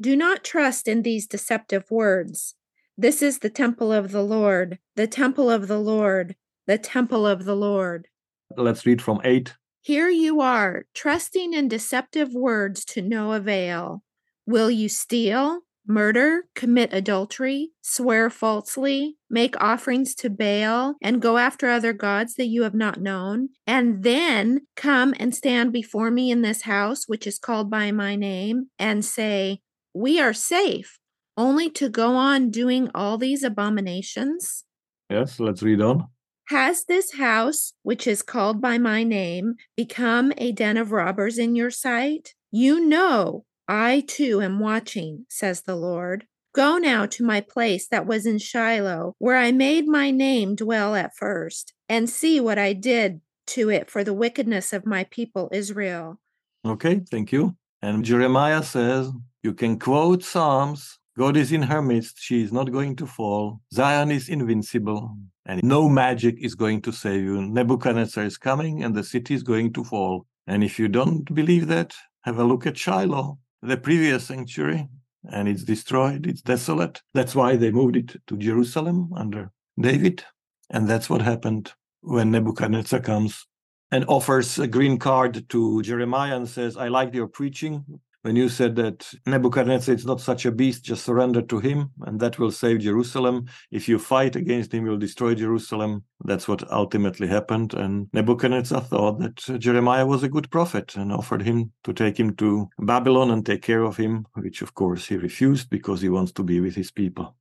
[0.01, 2.55] Do not trust in these deceptive words.
[2.97, 6.35] This is the temple of the Lord, the temple of the Lord,
[6.65, 8.07] the temple of the Lord.
[8.55, 9.53] Let's read from 8.
[9.88, 14.03] Here you are, trusting in deceptive words to no avail.
[14.45, 15.61] Will you steal?
[15.89, 22.47] murder, commit adultery, swear falsely, make offerings to Baal, and go after other gods that
[22.47, 27.26] you have not known, and then come and stand before me in this house, which
[27.26, 29.61] is called by my name, and say,
[29.93, 30.99] We are safe,
[31.38, 34.65] only to go on doing all these abominations?
[35.09, 36.09] Yes, let's read on.
[36.49, 41.57] Has this house, which is called by my name, become a den of robbers in
[41.57, 42.36] your sight?
[42.52, 46.26] You know I too am watching, says the Lord.
[46.56, 50.95] Go now to my place that was in Shiloh, where I made my name dwell
[50.95, 55.49] at first, and see what I did to it for the wickedness of my people
[55.52, 56.18] Israel.
[56.65, 57.57] Okay, thank you.
[57.82, 59.11] And Jeremiah says
[59.44, 62.18] you can quote Psalms God is in her midst.
[62.19, 63.60] She is not going to fall.
[63.73, 67.41] Zion is invincible, and no magic is going to save you.
[67.41, 70.26] Nebuchadnezzar is coming, and the city is going to fall.
[70.45, 74.88] And if you don't believe that, have a look at Shiloh the previous sanctuary
[75.31, 77.02] and it's destroyed, it's desolate.
[77.14, 80.23] That's why they moved it to Jerusalem under David.
[80.69, 83.45] And that's what happened when Nebuchadnezzar comes
[83.91, 87.84] and offers a green card to Jeremiah and says, I like your preaching
[88.27, 92.19] when you said that Nebuchadnezzar is not such a beast, just surrender to him, and
[92.19, 93.45] that will save Jerusalem.
[93.71, 96.03] If you fight against him, you'll destroy Jerusalem.
[96.25, 97.73] That's what ultimately happened.
[97.73, 102.35] And Nebuchadnezzar thought that Jeremiah was a good prophet and offered him to take him
[102.35, 106.33] to Babylon and take care of him, which of course he refused because he wants
[106.33, 107.37] to be with his people.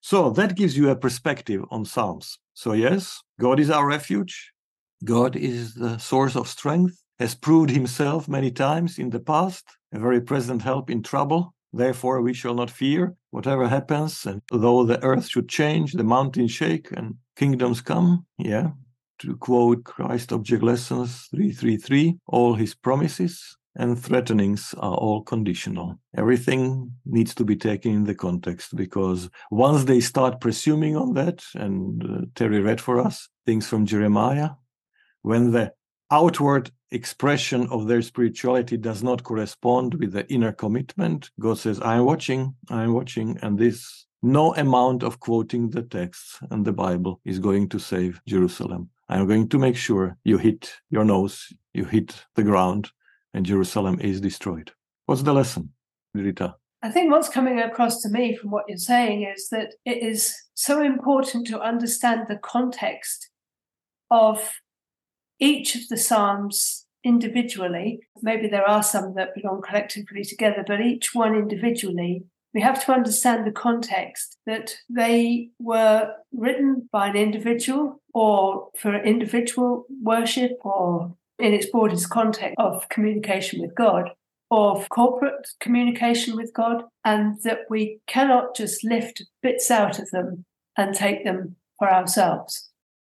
[0.00, 2.38] So that gives you a perspective on Psalms.
[2.54, 4.52] So, yes, God is our refuge.
[5.02, 9.98] God is the source of strength, has proved himself many times in the past a
[9.98, 11.54] very present help in trouble.
[11.72, 14.26] Therefore, we shall not fear whatever happens.
[14.26, 18.70] And though the earth should change, the mountains shake, and kingdoms come, yeah,
[19.20, 25.98] to quote Christ Object Lessons 333, all his promises and threatenings are all conditional.
[26.16, 31.44] Everything needs to be taken in the context because once they start presuming on that,
[31.54, 34.50] and uh, Terry read for us things from Jeremiah,
[35.22, 35.72] when the
[36.10, 42.04] outward expression of their spirituality does not correspond with the inner commitment, God says, I'm
[42.04, 47.38] watching, I'm watching, and this no amount of quoting the texts and the Bible is
[47.38, 48.90] going to save Jerusalem.
[49.08, 52.90] I'm going to make sure you hit your nose, you hit the ground,
[53.32, 54.72] and Jerusalem is destroyed.
[55.06, 55.70] What's the lesson,
[56.14, 56.54] Rita?
[56.82, 60.34] I think what's coming across to me from what you're saying is that it is
[60.54, 63.30] so important to understand the context
[64.10, 64.52] of
[65.40, 68.00] each of the Psalms individually.
[68.22, 72.92] Maybe there are some that belong collectively together, but each one individually, we have to
[72.92, 81.14] understand the context that they were written by an individual or for individual worship or
[81.38, 84.10] in its broadest context of communication with God
[84.50, 90.44] of corporate communication with God, and that we cannot just lift bits out of them
[90.76, 92.69] and take them for ourselves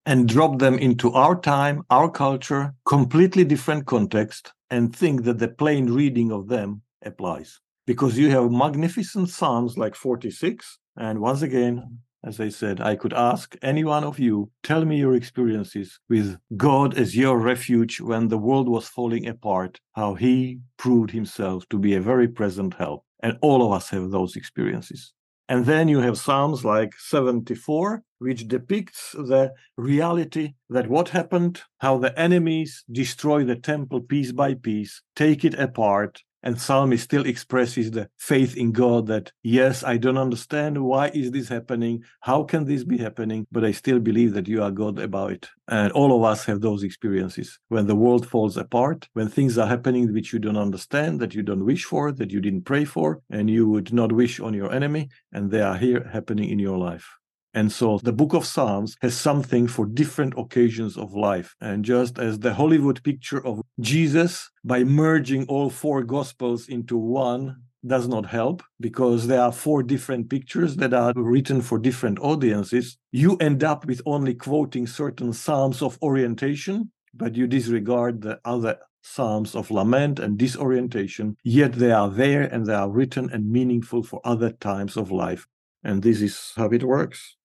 [0.05, 5.47] and drop them into our time, our culture, completely different context, and think that the
[5.47, 7.59] plain reading of them applies.
[7.85, 10.79] Because you have magnificent Psalms like 46.
[10.97, 14.97] And once again, as I said, I could ask any one of you, tell me
[14.97, 20.59] your experiences with God as your refuge when the world was falling apart, how he
[20.77, 23.03] proved himself to be a very present help.
[23.21, 25.13] And all of us have those experiences.
[25.49, 31.97] And then you have Psalms like 74, which depicts the reality that what happened, how
[31.97, 37.91] the enemies destroy the temple piece by piece, take it apart, and psalmist still expresses
[37.91, 42.65] the faith in god that yes i don't understand why is this happening how can
[42.65, 45.49] this be happening but i still believe that you are god about it.
[45.67, 47.57] And all of us have those experiences.
[47.69, 51.43] When the world falls apart when things are happening which you don't understand that you
[51.43, 54.71] don't wish for that you didn't pray for and you would not wish on your
[54.71, 57.07] enemy and they are here happening in your life
[57.53, 61.55] and so the book of Psalms has something for different occasions of life.
[61.61, 67.57] And just as the Hollywood picture of Jesus, by merging all four gospels into one,
[67.85, 72.97] does not help because there are four different pictures that are written for different audiences,
[73.11, 78.77] you end up with only quoting certain Psalms of orientation, but you disregard the other
[79.01, 84.01] Psalms of lament and disorientation, yet they are there and they are written and meaningful
[84.01, 85.45] for other times of life.
[85.83, 87.35] And this is how it works.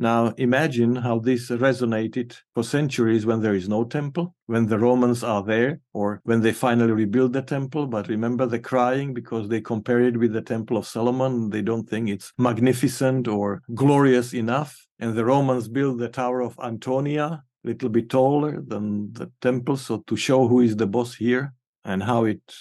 [0.00, 5.24] Now imagine how this resonated for centuries when there is no temple, when the Romans
[5.24, 7.88] are there, or when they finally rebuild the temple.
[7.88, 11.50] But remember the crying because they compare it with the Temple of Solomon.
[11.50, 14.86] They don't think it's magnificent or glorious enough.
[15.00, 19.76] And the Romans build the Tower of Antonia, a little bit taller than the temple.
[19.76, 21.54] So to show who is the boss here
[21.84, 22.54] and how it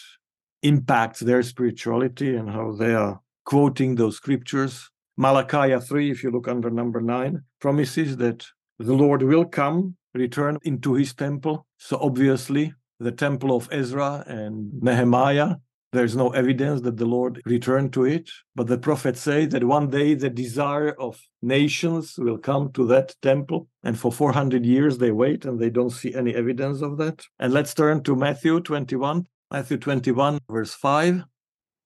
[0.64, 6.48] impacts their spirituality and how they are quoting those scriptures Malachi 3, if you look
[6.48, 8.46] under number 9, promises that
[8.78, 11.66] the Lord will come, return into his temple.
[11.78, 15.56] So obviously, the temple of Ezra and Nehemiah,
[15.94, 18.30] there's no evidence that the Lord returned to it.
[18.56, 23.16] But the prophets say that one day the desire of nations will come to that
[23.22, 23.68] temple.
[23.84, 27.26] And for 400 years they wait and they don't see any evidence of that.
[27.40, 29.28] And let's turn to Matthew 21.
[29.52, 31.24] Matthew 21, verse 5.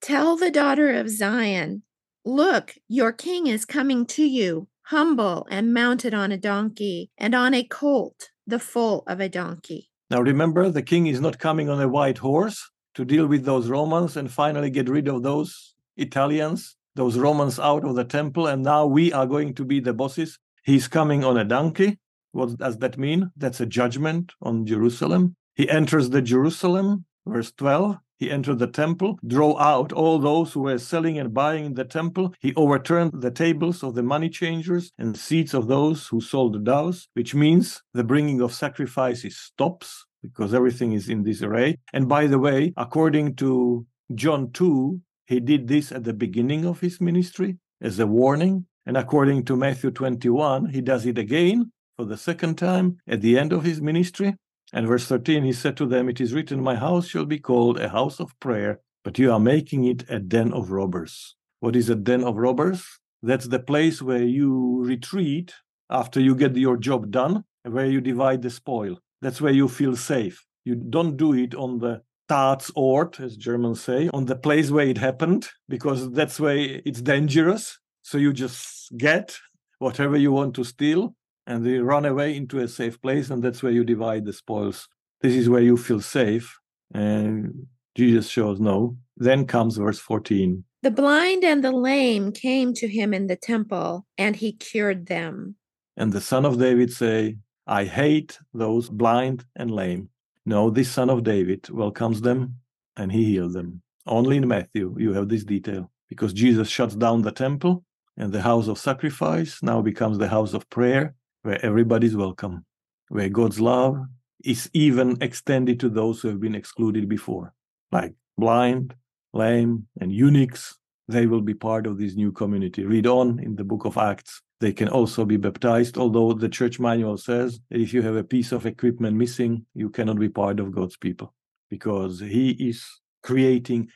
[0.01, 1.83] Tell the daughter of Zion,
[2.23, 7.55] Look, your king is coming to you, humble and mounted on a donkey, and on
[7.55, 9.89] a colt, the foal of a donkey.
[10.11, 13.69] Now remember, the king is not coming on a white horse to deal with those
[13.69, 18.61] Romans and finally get rid of those Italians, those Romans out of the temple, and
[18.61, 20.37] now we are going to be the bosses.
[20.63, 21.97] He's coming on a donkey.
[22.33, 23.31] What does that mean?
[23.35, 25.35] That's a judgment on Jerusalem.
[25.55, 30.61] He enters the Jerusalem, verse 12, he entered the temple, drove out all those who
[30.61, 32.33] were selling and buying in the temple.
[32.39, 36.59] He overturned the tables of the money changers and seats of those who sold the
[36.59, 41.79] doves, which means the bringing of sacrifices stops because everything is in disarray.
[41.93, 46.79] And by the way, according to John 2, he did this at the beginning of
[46.79, 48.67] his ministry as a warning.
[48.85, 53.39] And according to Matthew 21, he does it again for the second time at the
[53.39, 54.35] end of his ministry.
[54.73, 57.79] And verse 13, he said to them, It is written, My house shall be called
[57.79, 61.35] a house of prayer, but you are making it a den of robbers.
[61.59, 62.85] What is a den of robbers?
[63.21, 65.53] That's the place where you retreat
[65.89, 68.99] after you get your job done, where you divide the spoil.
[69.21, 70.45] That's where you feel safe.
[70.63, 74.97] You don't do it on the Tatort, as Germans say, on the place where it
[74.97, 77.77] happened, because that's where it's dangerous.
[78.03, 79.37] So you just get
[79.79, 81.13] whatever you want to steal
[81.47, 84.87] and they run away into a safe place, and that's where you divide the spoils.
[85.21, 86.59] This is where you feel safe.
[86.93, 88.97] And Jesus shows no.
[89.17, 90.63] Then comes verse 14.
[90.83, 95.55] The blind and the lame came to him in the temple, and he cured them.
[95.97, 97.37] And the son of David say,
[97.67, 100.09] I hate those blind and lame.
[100.45, 102.55] No, this son of David welcomes them
[102.97, 103.81] and he healed them.
[104.07, 107.83] Only in Matthew you have this detail because Jesus shuts down the temple
[108.17, 111.13] and the house of sacrifice now becomes the house of prayer
[111.43, 112.65] where everybody's welcome,
[113.09, 113.97] where God's love
[114.43, 117.53] is even extended to those who have been excluded before,
[117.91, 118.95] like blind,
[119.33, 120.77] lame, and eunuchs.
[121.07, 122.85] They will be part of this new community.
[122.85, 124.41] Read on in the book of Acts.
[124.59, 128.23] They can also be baptized, although the church manual says that if you have a
[128.23, 131.33] piece of equipment missing, you cannot be part of God's people
[131.69, 132.85] because He is
[133.23, 133.89] creating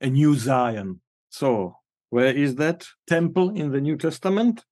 [0.00, 1.00] a new Zion.
[1.30, 1.76] So,
[2.10, 4.64] where is that temple in the New Testament?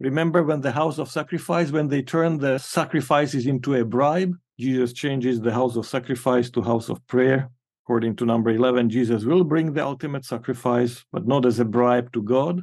[0.00, 4.94] Remember when the house of sacrifice, when they turn the sacrifices into a bribe, Jesus
[4.94, 7.50] changes the house of sacrifice to house of prayer.
[7.84, 12.12] According to number 11, Jesus will bring the ultimate sacrifice, but not as a bribe
[12.12, 12.62] to God,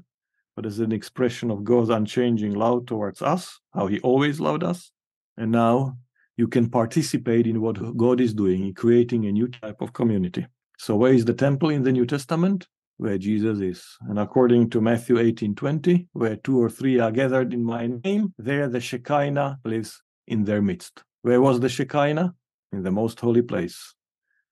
[0.56, 4.92] but as an expression of God's unchanging love towards us, how he always loved us.
[5.38, 5.98] And now
[6.38, 10.48] you can participate in what God is doing in creating a new type of community.
[10.80, 12.68] So, where is the temple in the New Testament?
[12.98, 13.86] Where Jesus is.
[14.02, 18.34] And according to Matthew 18 20, where two or three are gathered in my name,
[18.38, 21.04] there the Shekinah lives in their midst.
[21.22, 22.34] Where was the Shekinah?
[22.74, 23.94] In the most holy place.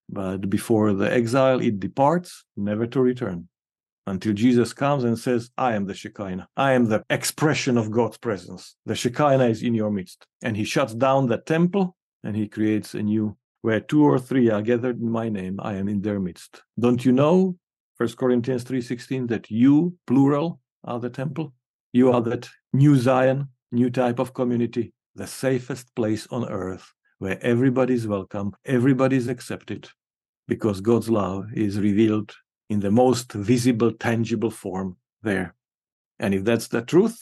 [0.07, 3.49] But before the exile, it departs, never to return.
[4.07, 6.47] until Jesus comes and says, I am the Shekinah.
[6.55, 8.75] I am the expression of God's presence.
[8.85, 10.25] The Shekinah is in your midst.
[10.43, 14.49] And he shuts down the temple and he creates a new, where two or three
[14.49, 16.61] are gathered in my name, I am in their midst.
[16.79, 17.55] Don't you know,
[17.97, 21.53] 1 Corinthians 3.16, that you, plural, are the temple?
[21.93, 27.41] You are that new Zion, new type of community, the safest place on earth where
[27.41, 29.89] everybody is welcome, everybody is accepted,
[30.47, 32.35] because God's love is revealed
[32.69, 35.55] in the most visible, tangible form there.
[36.19, 37.17] And if that's the truth,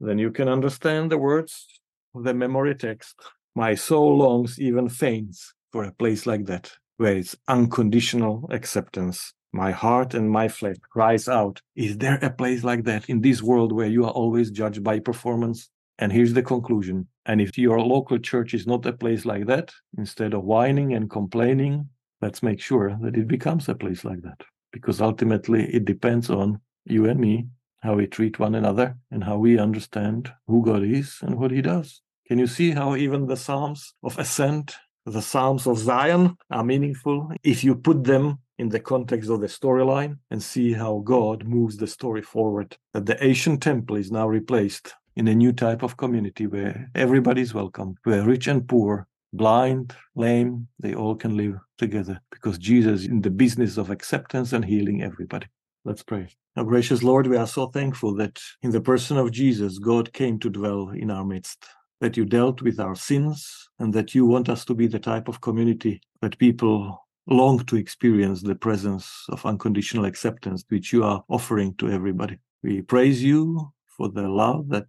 [0.00, 1.66] then you can understand the words
[2.14, 3.14] of the memory text.
[3.54, 9.32] My soul longs, even faints, for a place like that, where it's unconditional acceptance.
[9.52, 13.42] My heart and my flesh cries out, Is there a place like that in this
[13.42, 15.68] world where you are always judged by performance?
[15.98, 17.08] And here's the conclusion.
[17.26, 21.10] And if your local church is not a place like that, instead of whining and
[21.10, 21.88] complaining,
[22.22, 26.60] let's make sure that it becomes a place like that because ultimately it depends on
[26.84, 27.48] you and me,
[27.80, 31.62] how we treat one another, and how we understand who God is and what He
[31.62, 32.00] does.
[32.26, 37.32] Can you see how even the Psalms of Ascent, the Psalms of Zion, are meaningful
[37.42, 41.78] if you put them in the context of the storyline and see how God moves
[41.78, 42.76] the story forward?
[42.92, 47.40] That the ancient temple is now replaced in a new type of community where everybody
[47.40, 53.00] is welcome, where rich and poor, blind, lame, they all can live together because Jesus
[53.00, 55.46] is in the business of acceptance and healing everybody.
[55.86, 56.28] Let's pray.
[56.56, 60.38] Our gracious Lord, we are so thankful that in the person of Jesus, God came
[60.40, 61.64] to dwell in our midst,
[62.02, 65.28] that you dealt with our sins, and that you want us to be the type
[65.28, 71.22] of community that people long to experience the presence of unconditional acceptance, which you are
[71.28, 72.38] offering to everybody.
[72.62, 74.88] We praise you for the love that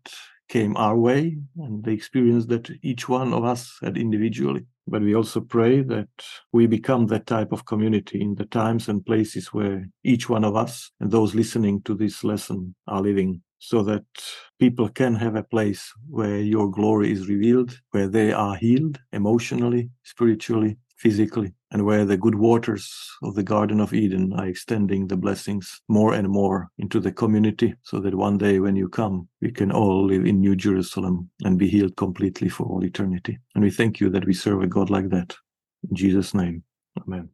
[0.49, 4.65] came our way and the experience that each one of us had individually.
[4.87, 6.09] But we also pray that
[6.51, 10.57] we become that type of community in the times and places where each one of
[10.57, 14.03] us and those listening to this lesson are living, so that
[14.59, 19.89] people can have a place where your glory is revealed, where they are healed emotionally,
[20.03, 25.15] spiritually, physically, and where the good waters of the Garden of Eden are extending the
[25.15, 29.51] blessings more and more into the community, so that one day when you come, we
[29.51, 33.39] can all live in New Jerusalem and be healed completely for all eternity.
[33.55, 35.35] And we thank you that we serve a God like that.
[35.89, 36.63] In Jesus' name,
[37.01, 37.29] amen.